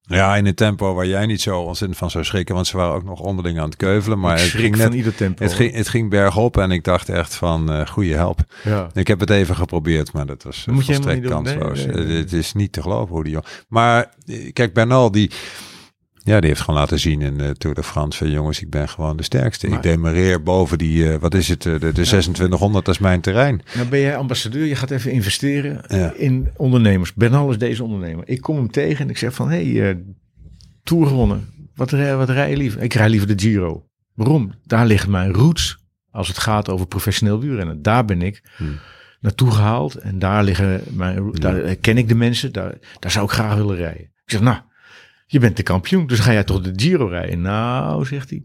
[0.07, 2.94] Ja, in een tempo waar jij niet zo ontzettend van zou schrikken, want ze waren
[2.94, 4.18] ook nog onderling aan het keuvelen.
[4.18, 5.44] Maar het ging, van net, ieder tempo.
[5.44, 8.40] het, ging, het ging bergop en ik dacht echt van, eh goede help.
[8.64, 8.90] ja.
[8.94, 11.78] Ik heb het even geprobeerd, maar dat was Dat uh, je volstrekt kansloos.
[11.78, 12.14] Nee, nee, nee.
[12.16, 13.48] Eh, Het is niet te geloven hoe die jongen...
[13.68, 15.30] Maar eh, kijk, Bernal, die,
[16.25, 18.18] ja, die heeft gewoon laten zien in de Tour de France...
[18.18, 19.66] van jongens, ik ben gewoon de sterkste.
[19.68, 23.01] Maar- ik demareer boven die, eh, wat is het, eh, de, de 2600, dat is
[23.01, 23.62] mijn terrein.
[23.75, 26.12] Nou ben jij ambassadeur, je gaat even investeren Ja.
[26.16, 27.14] in ondernemers.
[27.14, 28.29] Bernal is deze ondernemer.
[28.29, 29.97] Ik kom hem tegen en ik zeg van, hé, hey, eh,
[30.83, 31.49] Tour gewonnen.
[31.75, 32.81] Wat, rij- wat rij je liever?
[32.83, 33.87] Ik rij liever de Giro.
[34.14, 34.53] Waarom?
[34.64, 35.79] Daar liggen mijn roots
[36.11, 37.83] als het gaat over professioneel wielrennen.
[37.83, 38.79] Daar ben ik Hmm.
[39.20, 42.53] naartoe gehaald en daar liggen mijn, daar ken ik de mensen.
[42.53, 44.03] Daar, daar zou ik graag willen rijden.
[44.03, 44.57] Ik zeg, nou,
[45.33, 47.41] je bent de kampioen, dus ga jij toch de Giro rijden?
[47.41, 48.45] Nou, zegt hij.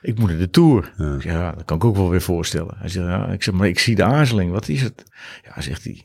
[0.00, 0.92] Ik moet naar de Tour.
[0.96, 1.14] Ja.
[1.14, 2.74] Ik zeg, ja, dat kan ik ook wel weer voorstellen.
[2.78, 4.50] Hij zegt, ja, ik zeg, maar ik zie de aarzeling.
[4.50, 5.02] Wat is het?
[5.44, 6.04] Ja, zegt hij.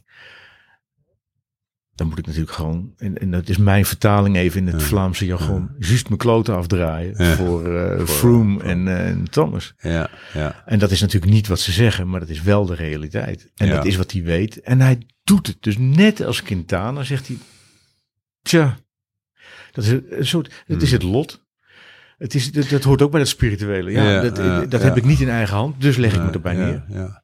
[1.96, 4.88] Dan moet ik natuurlijk gewoon, en, en dat is mijn vertaling even in het Ja.
[4.88, 7.36] Vlaamse jargon, juist mijn kloten afdraaien Ja.
[7.36, 7.62] voor,
[7.98, 9.74] Voor, Froome voor- en, eh, en Thomas.
[9.78, 10.64] Ja, ja.
[10.66, 13.52] En dat is natuurlijk niet wat ze zeggen, maar dat is wel de realiteit.
[13.56, 14.62] En dat is wat hij weet.
[14.62, 15.58] En hij doet het.
[15.60, 17.38] Dus net als Quintana zegt hij,
[18.42, 18.78] tja,
[19.74, 21.00] dat is een soort, het is Hmm.
[21.00, 21.42] het lot.
[22.18, 23.92] Het is, dat, dat hoort ook bij dat spirituele.
[23.92, 24.88] Ja, Ja, dat, ja, dat ja.
[24.88, 26.84] heb ik niet in eigen hand, dus leg ik me erbij neer.
[26.88, 27.24] Ja.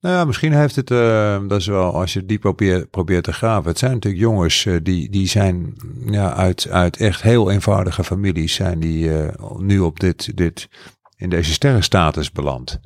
[0.00, 3.32] Nou ja, misschien heeft het, eh, dat is wel, als je diep probeert, probeert te
[3.32, 3.68] graven.
[3.68, 5.74] Het zijn natuurlijk jongens eh, die, die zijn
[6.06, 10.68] ja, uit, uit echt heel eenvoudige families, zijn die eh, nu op dit, dit,
[11.16, 12.80] in deze sterrenstatus beland.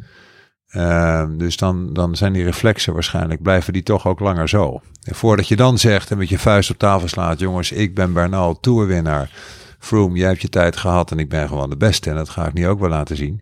[0.69, 4.81] Ehm, dus dan, dan zijn die reflexen waarschijnlijk, blijven die toch ook langer zo.
[5.03, 8.13] En voordat je dan zegt en met je vuist op tafel slaat, jongens, ik ben
[8.13, 9.31] Bernal, toerwinnaar.
[9.79, 12.11] Froome, jij hebt je tijd gehad en ik ben gewoon de beste.
[12.11, 13.41] En dat ga ik nu ook wel laten zien.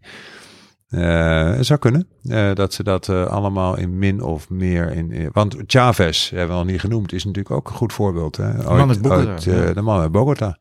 [0.88, 5.10] Eh, het zou kunnen eh, dat ze dat eh, allemaal in min of meer in.
[5.12, 8.36] in- want Chavez, hebben we nog niet genoemd, is natuurlijk ook een goed voorbeeld.
[8.36, 8.52] Hè?
[8.62, 9.72] man uit Bogota, uit, eh, ja.
[9.72, 10.58] De man uit Bogota.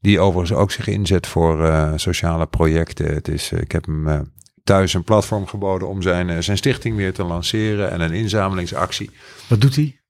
[0.00, 3.14] Die overigens ook zich inzet voor sociale projecten.
[3.14, 4.30] Het is, ik heb hem
[4.64, 9.10] thuis een platform geboden om zijn, eh, zijn stichting weer te lanceren en een inzamelingsactie.
[9.48, 10.00] Wat doet hij?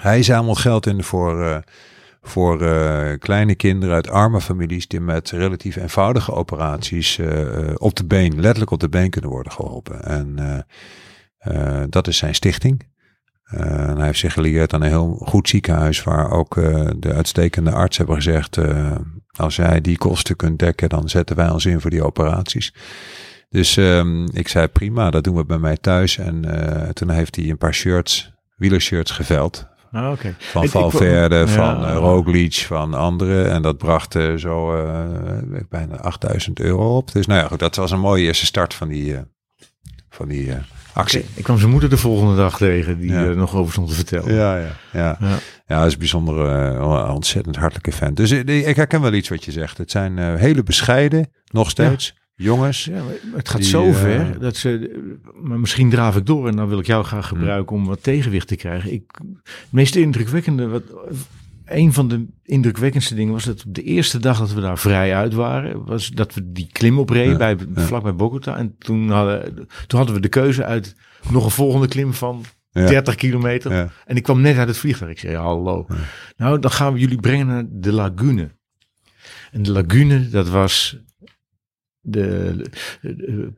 [0.00, 1.58] Hij zamelt geld in voor, eh,
[2.22, 7.20] voor eh, kleine kinderen uit arme families die met relatief eenvoudige operaties
[7.74, 10.04] op de been, letterlijk op de been kunnen worden geholpen.
[10.04, 10.66] En
[11.90, 12.86] dat is zijn stichting.
[13.44, 16.54] En hij heeft zich gelieerd aan een heel goed ziekenhuis waar ook
[16.98, 18.58] de uitstekende arts hebben gezegd,
[19.36, 22.72] als jij die kosten kunt dekken, dan zetten wij ons in voor die operaties.
[23.48, 26.18] Dus ehm, ik zei prima, dat doen we bij mij thuis.
[26.18, 29.66] En eh, toen heeft hij een paar shirts, wielershirts geveld.
[29.92, 30.34] Ah, oké.
[30.38, 31.46] Van Ik- ik- Valverde, ja.
[31.46, 33.50] van uh, Roglic, van anderen.
[33.50, 34.66] En dat bracht eh, zo
[35.68, 37.12] bijna 8000 euro op.
[37.12, 39.16] Dus nou ja, goed, dat was een mooie eerste start van die,
[40.10, 40.52] van die
[40.92, 41.24] actie.
[41.34, 43.24] Ik kwam zijn moeder de volgende dag tegen, die Ja.
[43.24, 44.34] er nog over stond te vertellen.
[44.34, 45.16] Ja, ja, ja.
[45.20, 45.38] Ja.
[45.66, 46.80] Ja, dat is een bijzonder,
[47.10, 48.14] ontzettend hartelijke fan.
[48.14, 49.78] Dus ik herken wel iets wat je zegt.
[49.78, 52.14] Het zijn hele bescheiden, nog steeds,
[52.44, 52.84] jongens.
[52.84, 53.02] Ja,
[53.34, 54.90] het gaat Die, zo eh, ver dat ze.
[55.42, 57.38] Maar misschien draaf ik door en dan wil ik jou graag Hmm.
[57.38, 58.92] gebruiken om wat tegenwicht te krijgen.
[58.92, 59.02] Ik,
[59.44, 60.82] het meest indrukwekkende wat,
[61.64, 65.14] een van de indrukwekkendste dingen was dat op de eerste dag dat we daar vrij
[65.14, 67.80] uit waren, was dat we die klim opreden Ja, bij, ja.
[67.82, 68.56] vlak bij Bogota.
[68.56, 69.54] En toen hadden,
[69.86, 70.94] toen hadden we de keuze uit
[71.30, 72.86] nog een volgende klim van Ja.
[72.86, 73.92] 30 kilometer.
[74.06, 75.10] En ik kwam net uit het vliegtuig.
[75.10, 75.86] Ik zei, hallo.
[76.36, 78.50] Nou, dan gaan we jullie brengen naar de lagune.
[79.52, 80.98] En de lagune, dat was
[82.10, 82.56] de,
[83.00, 83.52] de- de-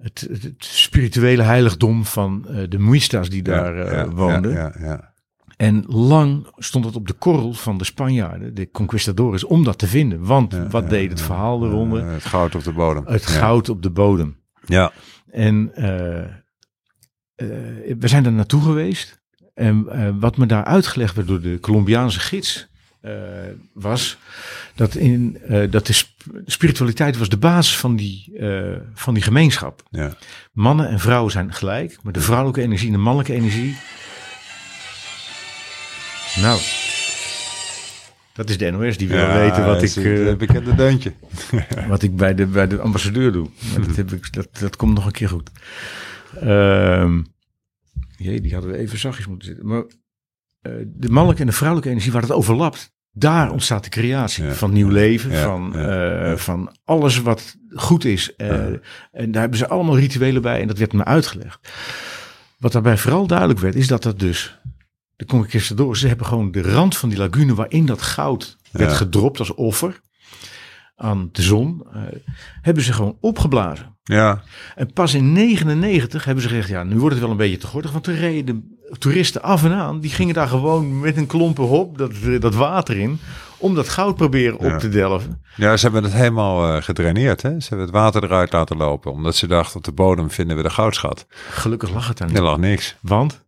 [0.00, 4.52] het, spirituele heiligdom van eh, de Muistas die daar Ja, eh, ja, woonden.
[4.52, 5.08] Ja, ja, ja.
[5.56, 9.86] En lang stond het op de korrel van de Spanjaarden, de conquistadores, om dat te
[9.86, 10.24] vinden.
[10.24, 12.00] Want wat deed het verhaal de ronde?
[12.00, 13.06] Eh, het goud op de bodem.
[13.06, 14.36] het goud op de bodem.
[14.66, 14.92] Ja,
[15.30, 16.28] En eh, eh,
[17.98, 19.20] we zijn daar naartoe geweest.
[19.54, 22.68] En eh, wat me daar uitgelegd werd door de Colombiaanse gids
[23.00, 23.12] eh,
[23.72, 24.18] was
[24.74, 29.22] dat, in, eh, dat de sp- spiritualiteit was de basis van die, eh, van die
[29.22, 29.82] gemeenschap.
[29.90, 30.16] ja.
[30.52, 33.76] Mannen en vrouwen zijn gelijk, maar de vrouwelijke energie en de mannelijke energie.
[36.40, 36.60] Nou,
[38.34, 41.12] dat is de NOS die wil Ja, weten wat ik, het, eh, bekende deuntje.
[41.88, 43.48] wat ik bij de, bij de ambassadeur doe.
[43.76, 45.50] Maar dat, heb ik, dat, dat komt nog een keer goed.
[46.40, 47.22] Ehm
[48.16, 49.66] jee, die hadden we even zachtjes moeten zitten.
[49.66, 49.84] Maar
[50.86, 54.52] de mannelijke en de vrouwelijke energie, waar het overlapt, daar ontstaat de creatie Ja.
[54.52, 58.36] van nieuw leven, Ja, van, ja, eh, van alles wat goed is.
[58.36, 58.64] Eh,
[59.12, 61.68] En daar hebben ze allemaal rituelen bij en dat werd me uitgelegd.
[62.58, 64.58] Wat daarbij vooral duidelijk werd, is dat dat dus,
[65.16, 69.38] de conquistadores, ze hebben gewoon de rand van die lagune waarin dat goud werd gedropt
[69.38, 70.00] als offer
[70.96, 72.02] aan de zon, eh,
[72.60, 73.98] hebben ze gewoon opgeblazen.
[74.10, 74.42] Ja,
[74.74, 77.66] En pas in 99 hebben ze gezegd, ja, nu wordt het wel een beetje te
[77.66, 81.26] gortig, want er reden de toeristen af en aan, die gingen daar gewoon met een
[81.26, 83.18] klompen hop dat, dat water in,
[83.58, 84.76] om dat goud proberen op Ja.
[84.78, 85.42] te delven.
[85.56, 87.42] ja ze hebben het helemaal eh, gedraineerd.
[87.42, 87.60] Hè?
[87.60, 89.12] Ze hebben het water eruit laten lopen.
[89.12, 91.26] Omdat ze dachten, op de bodem vinden we de goudschat.
[91.50, 92.36] Gelukkig lag het daar niet.
[92.36, 92.96] Er lag niks.
[93.00, 93.44] Want?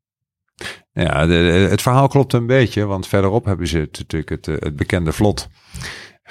[0.93, 2.85] Ja, de- de- het verhaal klopt een beetje.
[2.85, 5.49] Want verderop hebben ze het, natuurlijk het, eh, het bekende vlot.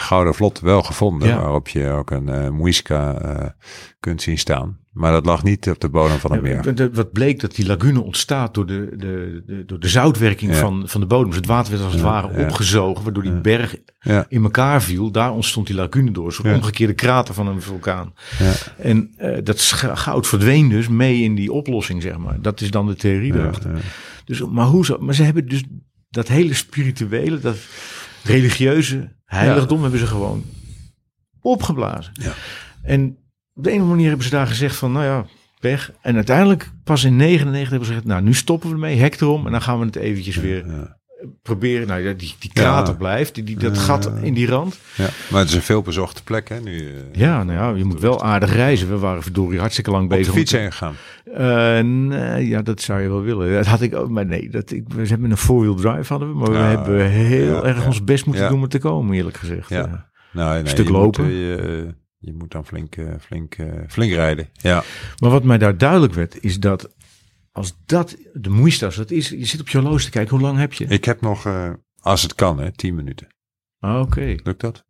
[0.02, 1.28] Gouden vlot wel gevonden.
[1.28, 1.42] Ja.
[1.42, 3.48] Waarop je ook een eh muisca eh,
[4.00, 4.80] kunt zien staan.
[4.92, 6.74] Maar dat lag niet op de bodem van het meer.
[6.76, 10.58] Ja, Wat bleek dat die lagune ontstaat door de, de, de, door de zoutwerking Ja.
[10.60, 11.28] van, van de bodem.
[11.28, 13.76] Dus het water werd als het ware opgezogen, waardoor die berg
[14.28, 15.12] in elkaar viel.
[15.12, 18.14] Daar ontstond die lagune door, zo'n omgekeerde krater van een vulkaan.
[18.40, 18.54] Ja.
[18.78, 19.62] En eh, dat
[19.94, 22.42] goud verdween dus mee in die oplossing, zeg maar.
[22.42, 23.72] Dat is dan de theorie erachter.
[24.26, 24.98] Dus, maar hoe zo?
[25.00, 25.64] Maar ze hebben dus
[26.10, 27.56] dat hele spirituele, dat
[28.24, 30.44] religieuze heiligdom hebben ze gewoon
[31.42, 32.12] opgeblazen.
[32.14, 32.34] Ja.
[32.84, 33.18] En
[33.54, 35.26] op de ene manier hebben ze daar gezegd van, nou ja,
[35.60, 35.92] weg.
[36.02, 39.46] En uiteindelijk pas in 99 hebben ze gezegd, nou nu stoppen we ermee, hek erom.
[39.46, 41.00] En dan gaan we het eventjes weer Ja.
[41.42, 41.88] Proberen.
[41.88, 43.00] Nou ja, die, die krater Ja.
[43.00, 44.80] blijft, die, die, dat gat in die rand.
[44.96, 45.08] Ja.
[45.30, 46.78] Maar het is een veelbezochte plek hè, nu.
[46.88, 48.90] eh, Ja, nou ja, je moet wel aardig reizen.
[48.90, 50.34] We waren verdorie hartstikke lang op de bezig.
[50.34, 50.94] fiets heen gegaan.
[51.24, 53.54] te- Eh, nee, ja, dat zou je wel willen.
[53.54, 56.36] Dat had ik ook, maar nee, dat, ik, we hebben een four-wheel drive hadden we,
[56.36, 59.70] maar we hebben heel erg ons best moeten doen om te komen, eerlijk gezegd.
[59.70, 59.86] Ja.
[59.86, 59.94] Eh,
[60.32, 61.26] Nou, nee, Stuk je moet, lopen.
[61.32, 61.88] je,
[62.20, 63.56] je moet dan flink, flink,
[63.88, 64.48] flink rijden.
[64.54, 64.84] Ja.
[65.20, 66.90] Maar wat mij daar duidelijk werd, is dat
[67.52, 70.58] als dat de moeistas, dat is, je zit op je horloge te kijken, hoe lang
[70.58, 70.86] heb je?
[70.86, 73.28] Ik heb nog, eh, als het kan, hè, 10 minuten.
[73.80, 74.36] Ah, Oké.
[74.44, 74.86] Lukt dat?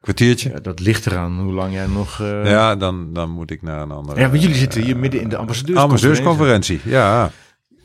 [0.00, 0.50] Kwartiertje?
[0.50, 2.20] Ja, dat ligt eraan hoe lang jij nog...
[2.20, 4.20] eh, Ja, dan, dan moet ik naar een andere...
[4.20, 5.78] Ja, maar jullie zitten hier midden in de ambassadeurs.
[5.78, 6.80] ambassadeursconferentie.
[6.84, 7.30] Ja,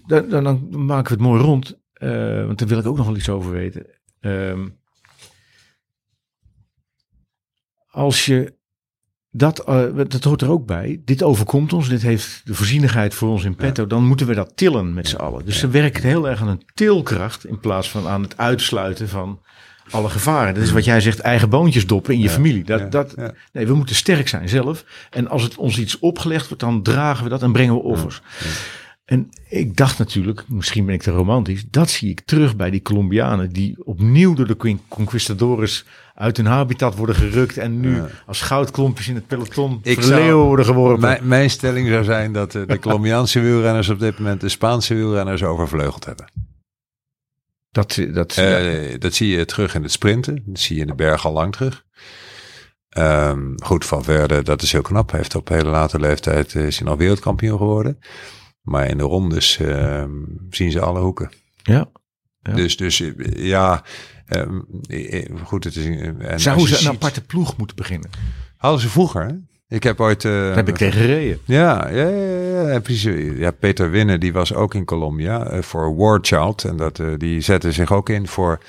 [0.08, 1.80] Dan, dan, dan maken we het mooi rond.
[1.94, 3.86] eh, want daar wil ik ook nog wel iets over weten.
[4.20, 4.68] Ehm,
[7.88, 8.58] als je
[9.36, 11.02] dat, eh, dat hoort er ook bij.
[11.06, 11.90] Dit overkomt ons.
[11.90, 13.88] Dit heeft de voorzienigheid voor ons in petto.
[13.88, 15.46] Dan moeten we dat tillen met z'n allen.
[15.46, 17.46] Dus ze werken heel erg aan een tilkracht.
[17.46, 19.40] In plaats van aan het uitsluiten van
[19.90, 20.54] alle gevaren.
[20.54, 22.64] Dat is wat jij zegt, eigen boontjes doppen in je familie.
[22.64, 23.34] Dat, ja, dat, ja.
[23.52, 24.86] Nee, we moeten sterk zijn zelf.
[25.10, 28.22] En als het ons iets opgelegd wordt, dan dragen we dat en brengen we offers.
[29.06, 32.82] En ik dacht natuurlijk, misschien ben ik te romantisch, dat zie ik terug bij die
[32.82, 35.86] Colombianen die opnieuw door de conquistadores
[36.16, 38.08] uit hun habitat worden gerukt en nu Ja.
[38.26, 41.02] als goudklompjes in het peloton Ik leeuwen worden geworpen.
[41.02, 44.94] mijn, mijn stelling zou zijn dat eh, de Colombiaanse wielrenners op dit moment de Spaanse
[44.94, 46.32] wielrenners overvleugeld hebben.
[47.72, 50.44] dat, dat, Eh, dat zie je terug in het sprinten.
[50.46, 51.84] Dat zie je in de berg al lang terug.
[52.90, 55.10] Ehm, goed, Valverde, dat is heel knap.
[55.10, 58.00] Hij heeft op hele late leeftijd eh, is hij al wereldkampioen geworden.
[58.64, 60.12] Maar in de rondes ehm,
[60.50, 61.30] zien ze alle hoeken.
[61.64, 61.90] ja.
[62.46, 62.54] Ja.
[62.54, 63.84] Dus, dus eh, ja,
[64.26, 64.42] eh,
[65.44, 65.64] goed.
[65.64, 68.10] Het is, en Zouden ze een aparte ploeg moeten beginnen?
[68.58, 69.34] Hadden ze vroeger, hè?
[69.68, 70.26] Ik heb ooit...
[70.26, 71.40] eh, Daar heb ik tegen gereden.
[71.46, 73.38] Ja, ja, ja, ja, precies.
[73.38, 76.64] Ja, Peter Winnen, die was ook in Colombia eh, voor War Child.
[76.64, 78.60] En dat, die zette zich ook in voor,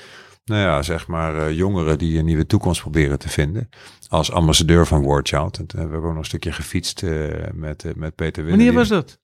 [0.45, 3.69] nou ja, zeg maar, jongeren die een nieuwe toekomst proberen te vinden.
[4.07, 5.57] Als ambassadeur van War Child.
[5.57, 7.01] En toen hebben we ook nog een stukje gefietst
[7.53, 8.65] met, met Peter Winnen.
[8.65, 9.19] Wanneer was dat?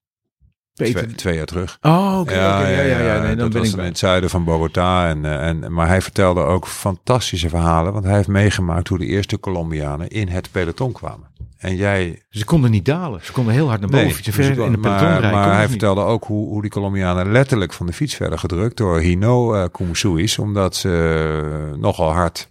[0.82, 1.04] Peter.
[1.04, 1.78] Twee, twee jaar terug.
[1.82, 2.34] Oh, oké.
[2.34, 5.10] ja, ja, ja, Nee, dan dat ben was ik in het zuiden van Bogota.
[5.10, 7.94] En, eh, en, maar hij vertelde ook fantastische verhalen.
[7.94, 11.30] Want hij heeft meegemaakt hoe de eerste Colombianen in het peloton kwamen.
[11.58, 12.22] En jij...
[12.30, 13.20] Ze konden niet dalen.
[13.24, 14.06] Ze konden heel hard naar boven.
[14.06, 15.32] Nee, ver dus- in de peloton maar, rijden.
[15.32, 18.78] maar hij ze vertelde ook hoe, hoe die Colombianen letterlijk van de fiets werden gedrukt
[18.78, 20.40] door Hino uh, Kumusuis.
[20.40, 22.51] Omdat ze eh, nogal hard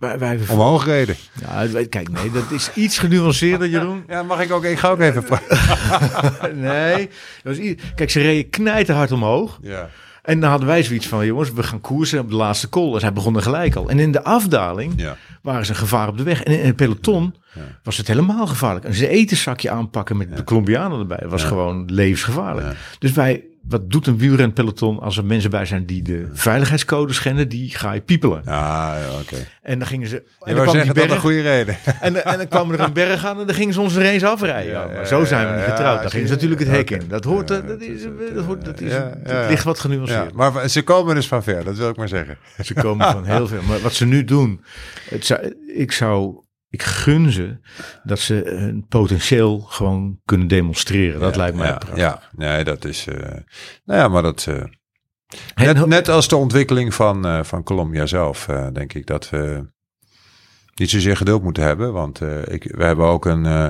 [0.00, 1.16] Wij, wij, omhoog reden.
[1.40, 4.04] ja, kijk, nee, dat is iets genuanceerder, Jeroen.
[4.08, 4.64] Ja, mag ik ook?
[4.64, 6.60] Ik ga ook even praten.
[6.60, 7.10] nee.
[7.42, 7.58] Dat
[7.94, 9.58] Kijk, ze reden knijterhard omhoog.
[9.62, 9.88] Ja.
[10.22, 12.92] En dan hadden wij zoiets van, jongens, we gaan koersen op de laatste call.
[12.92, 13.88] Dus hij begon er gelijk al.
[13.88, 15.16] En in de afdaling Ja.
[15.42, 16.42] Waren ze een gevaar op de weg.
[16.42, 17.34] En in het peloton
[17.82, 18.84] was het helemaal gevaarlijk.
[18.84, 22.76] Een etenzakje aanpakken met de Colombianen erbij was gewoon levensgevaarlijk.
[22.98, 27.48] Dus wij, wat doet een wielrenpeloton als er mensen bij zijn die de veiligheidscode schenden?
[27.48, 28.42] Die ga je piepelen.
[28.44, 29.36] Ja, ja, oké.
[29.62, 30.16] En dan gingen ze...
[30.16, 31.76] En Je dan, kwam zeggen dat een berg, goede reden.
[32.00, 34.24] en, en dan kwam er een berg aan en dan gingen ze ons er eens
[34.24, 34.72] afrijden.
[34.72, 36.00] Ja, Ja, maar zo zijn we niet getrouwd.
[36.00, 37.02] zie gingen ze natuurlijk het hek in.
[37.08, 38.02] Dat hoort, dat, is,
[38.34, 38.92] dat, hoort, dat is,
[39.48, 40.32] ligt wat genuanceerd.
[40.32, 42.36] Maar ze komen dus van ver, dat wil ik maar zeggen.
[42.64, 43.62] Ze komen van heel veel.
[43.62, 44.60] Maar wat ze nu doen,
[45.08, 47.58] het zou, ik zou, ik gun ze
[48.02, 51.20] dat ze hun potentieel gewoon kunnen demonstreren.
[51.20, 51.96] Dat Ja, lijkt mij ja, prachtig.
[51.98, 53.06] Ja, nee, dat is.
[53.06, 53.16] eh,
[53.84, 54.46] nou ja, maar dat.
[54.48, 54.54] eh,
[55.54, 59.30] En net, net als de ontwikkeling van, eh, van Colombia zelf, eh, denk ik dat
[59.30, 59.66] we
[60.74, 61.92] niet zozeer geduld moeten hebben.
[61.92, 63.46] Want eh, ik, we hebben ook een.
[63.46, 63.68] eh,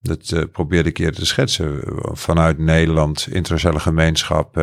[0.00, 1.80] dat eh, probeerde ik eerder te schetsen.
[2.16, 4.56] Vanuit Nederland, internationale gemeenschap.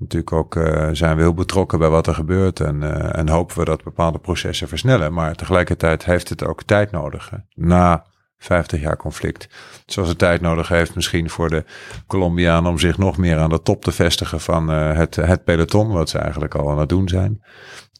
[0.00, 2.60] Natuurlijk ook eh, zijn we heel betrokken bij wat er gebeurt.
[2.60, 5.12] En, eh, en hopen we dat bepaalde processen versnellen.
[5.12, 7.32] Maar tegelijkertijd heeft het ook tijd nodig.
[7.54, 8.06] Na
[8.38, 9.48] 50 jaar conflict.
[9.86, 11.64] Zoals het tijd nodig heeft misschien voor de
[12.06, 15.88] Colombianen om zich nog meer aan de top te vestigen van eh, het, het peloton.
[15.88, 17.42] Wat ze eigenlijk al aan het doen zijn.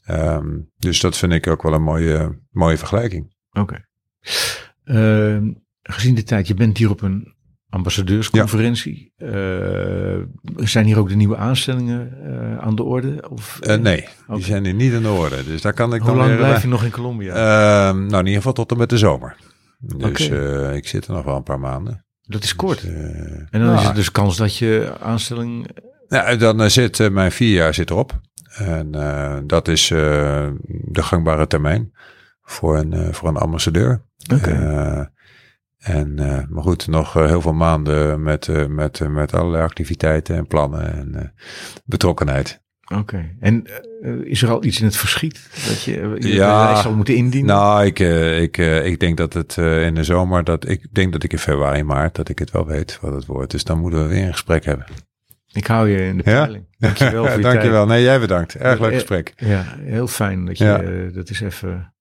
[0.05, 3.35] Ehm, dus dat vind ik ook wel een mooie, mooie vergelijking.
[3.53, 3.85] Oké.
[4.85, 7.35] Ehm, gezien de tijd, je bent hier op een
[7.71, 9.13] ambassadeursconferentie.
[9.17, 9.29] Eh,
[10.57, 13.25] zijn hier ook de nieuwe aanstellingen eh, aan de orde?
[13.31, 15.45] Of, Eh, nee, die zijn hier niet in orde.
[15.45, 16.39] Dus daar kan ik Hoe dan lang weer...
[16.39, 17.35] blijf je nog in Colombia?
[17.93, 19.37] nou, in ieder geval tot en met de zomer.
[19.79, 20.29] Dus
[20.75, 22.05] ik zit er nog wel een paar maanden.
[22.23, 22.81] dat is kort.
[22.81, 25.69] Dus, en dan nou, is er dus kans dat je aanstelling...
[26.09, 28.21] Ja, dan zit mijn vier jaar zit erop.
[28.57, 28.91] En
[29.47, 31.93] dat is de gangbare termijn
[32.43, 34.03] voor een, voor een ambassadeur.
[34.35, 35.11] Oké.
[35.81, 40.37] En, eh, maar goed, nog eh, heel veel maanden met, eh, met, met allerlei activiteiten
[40.37, 41.35] en plannen en
[41.85, 42.61] betrokkenheid.
[42.95, 43.37] Oké.
[43.41, 43.65] En
[44.25, 46.83] is er al iets in het verschiet dat je, je Ja.
[46.83, 47.55] zal moeten indienen?
[47.55, 47.99] Nou, ik,
[48.39, 51.83] ik, ik denk dat het in de zomer, dat ik denk dat ik in februari,
[51.83, 53.51] maart, dat ik het wel weet wat het wordt.
[53.51, 54.87] Dus dan moeten we weer een gesprek hebben.
[55.53, 56.41] Ik hou je in de Ja?
[56.43, 56.65] peiling.
[56.79, 57.87] Dankjewel voor je Dankjewel.
[57.87, 58.55] Nee, jij bedankt.
[58.55, 59.33] Erg leuk gesprek.
[59.37, 61.11] Ja, heel fijn dat je Ja.
[61.15, 61.95] dat is even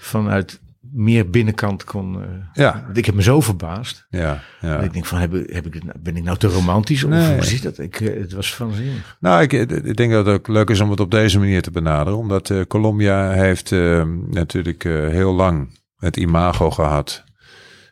[0.00, 2.22] vanuit meer binnenkant kon...
[2.22, 4.06] eh, Ja, ik heb me zo verbaasd.
[4.10, 4.74] ja, ja.
[4.76, 7.04] Dat ik denk van, heb, ik- heb ik, het nou- ben ik nou te romantisch?
[7.04, 7.34] Of Nee.
[7.34, 7.78] hoe zit dat?
[7.78, 9.16] Ik, eh, het was vanzinnig.
[9.20, 11.70] Nou, ik, ik denk dat het ook leuk is om het op deze manier te
[11.70, 12.18] benaderen.
[12.18, 17.24] Omdat eh, Colombia heeft eh, natuurlijk eh, heel lang het imago gehad.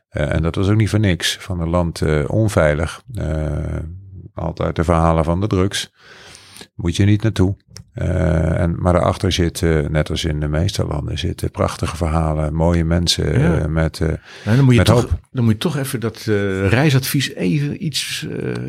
[0.08, 1.36] Eh, en dat was ook niet voor niks.
[1.40, 3.02] Van een land eh, onveilig.
[3.14, 3.76] Eh,
[4.34, 5.92] altijd de verhalen van de drugs.
[6.74, 7.56] Moet je niet naartoe.
[7.98, 12.54] Eh, en, maar daarachter zit, net als in de meeste landen, zitten prachtige verhalen.
[12.54, 13.58] Mooie mensen Ja.
[13.58, 14.00] eh, met...
[14.00, 14.08] eh,
[14.44, 15.10] Nou, dan, moet je Met toch, hoop.
[15.32, 18.26] dan moet je toch even dat eh, reisadvies even iets,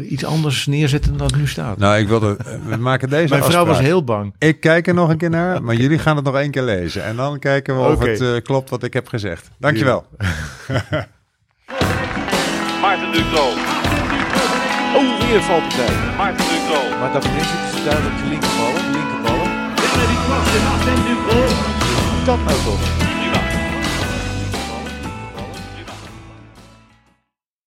[0.10, 1.78] iets anders neerzetten dan het nu staat.
[1.78, 2.38] nou, ik wilde...
[2.68, 4.34] we maken deze Mijn vrouw was heel bang.
[4.38, 7.04] Ik kijk er nog een keer naar, maar jullie gaan het nog één keer lezen.
[7.04, 9.50] En dan kijken we of het eh, klopt wat ik heb gezegd.
[9.58, 10.06] Dankjewel.
[12.82, 13.46] Maarten Duclo.
[14.98, 15.96] Oh, weer valpartij.
[16.18, 17.00] Maarten Duclo.
[17.00, 18.79] Maar dat is het duidelijk de linkerballen.
[20.86, 21.50] Linkerballen.
[22.26, 23.09] Dat nou toch?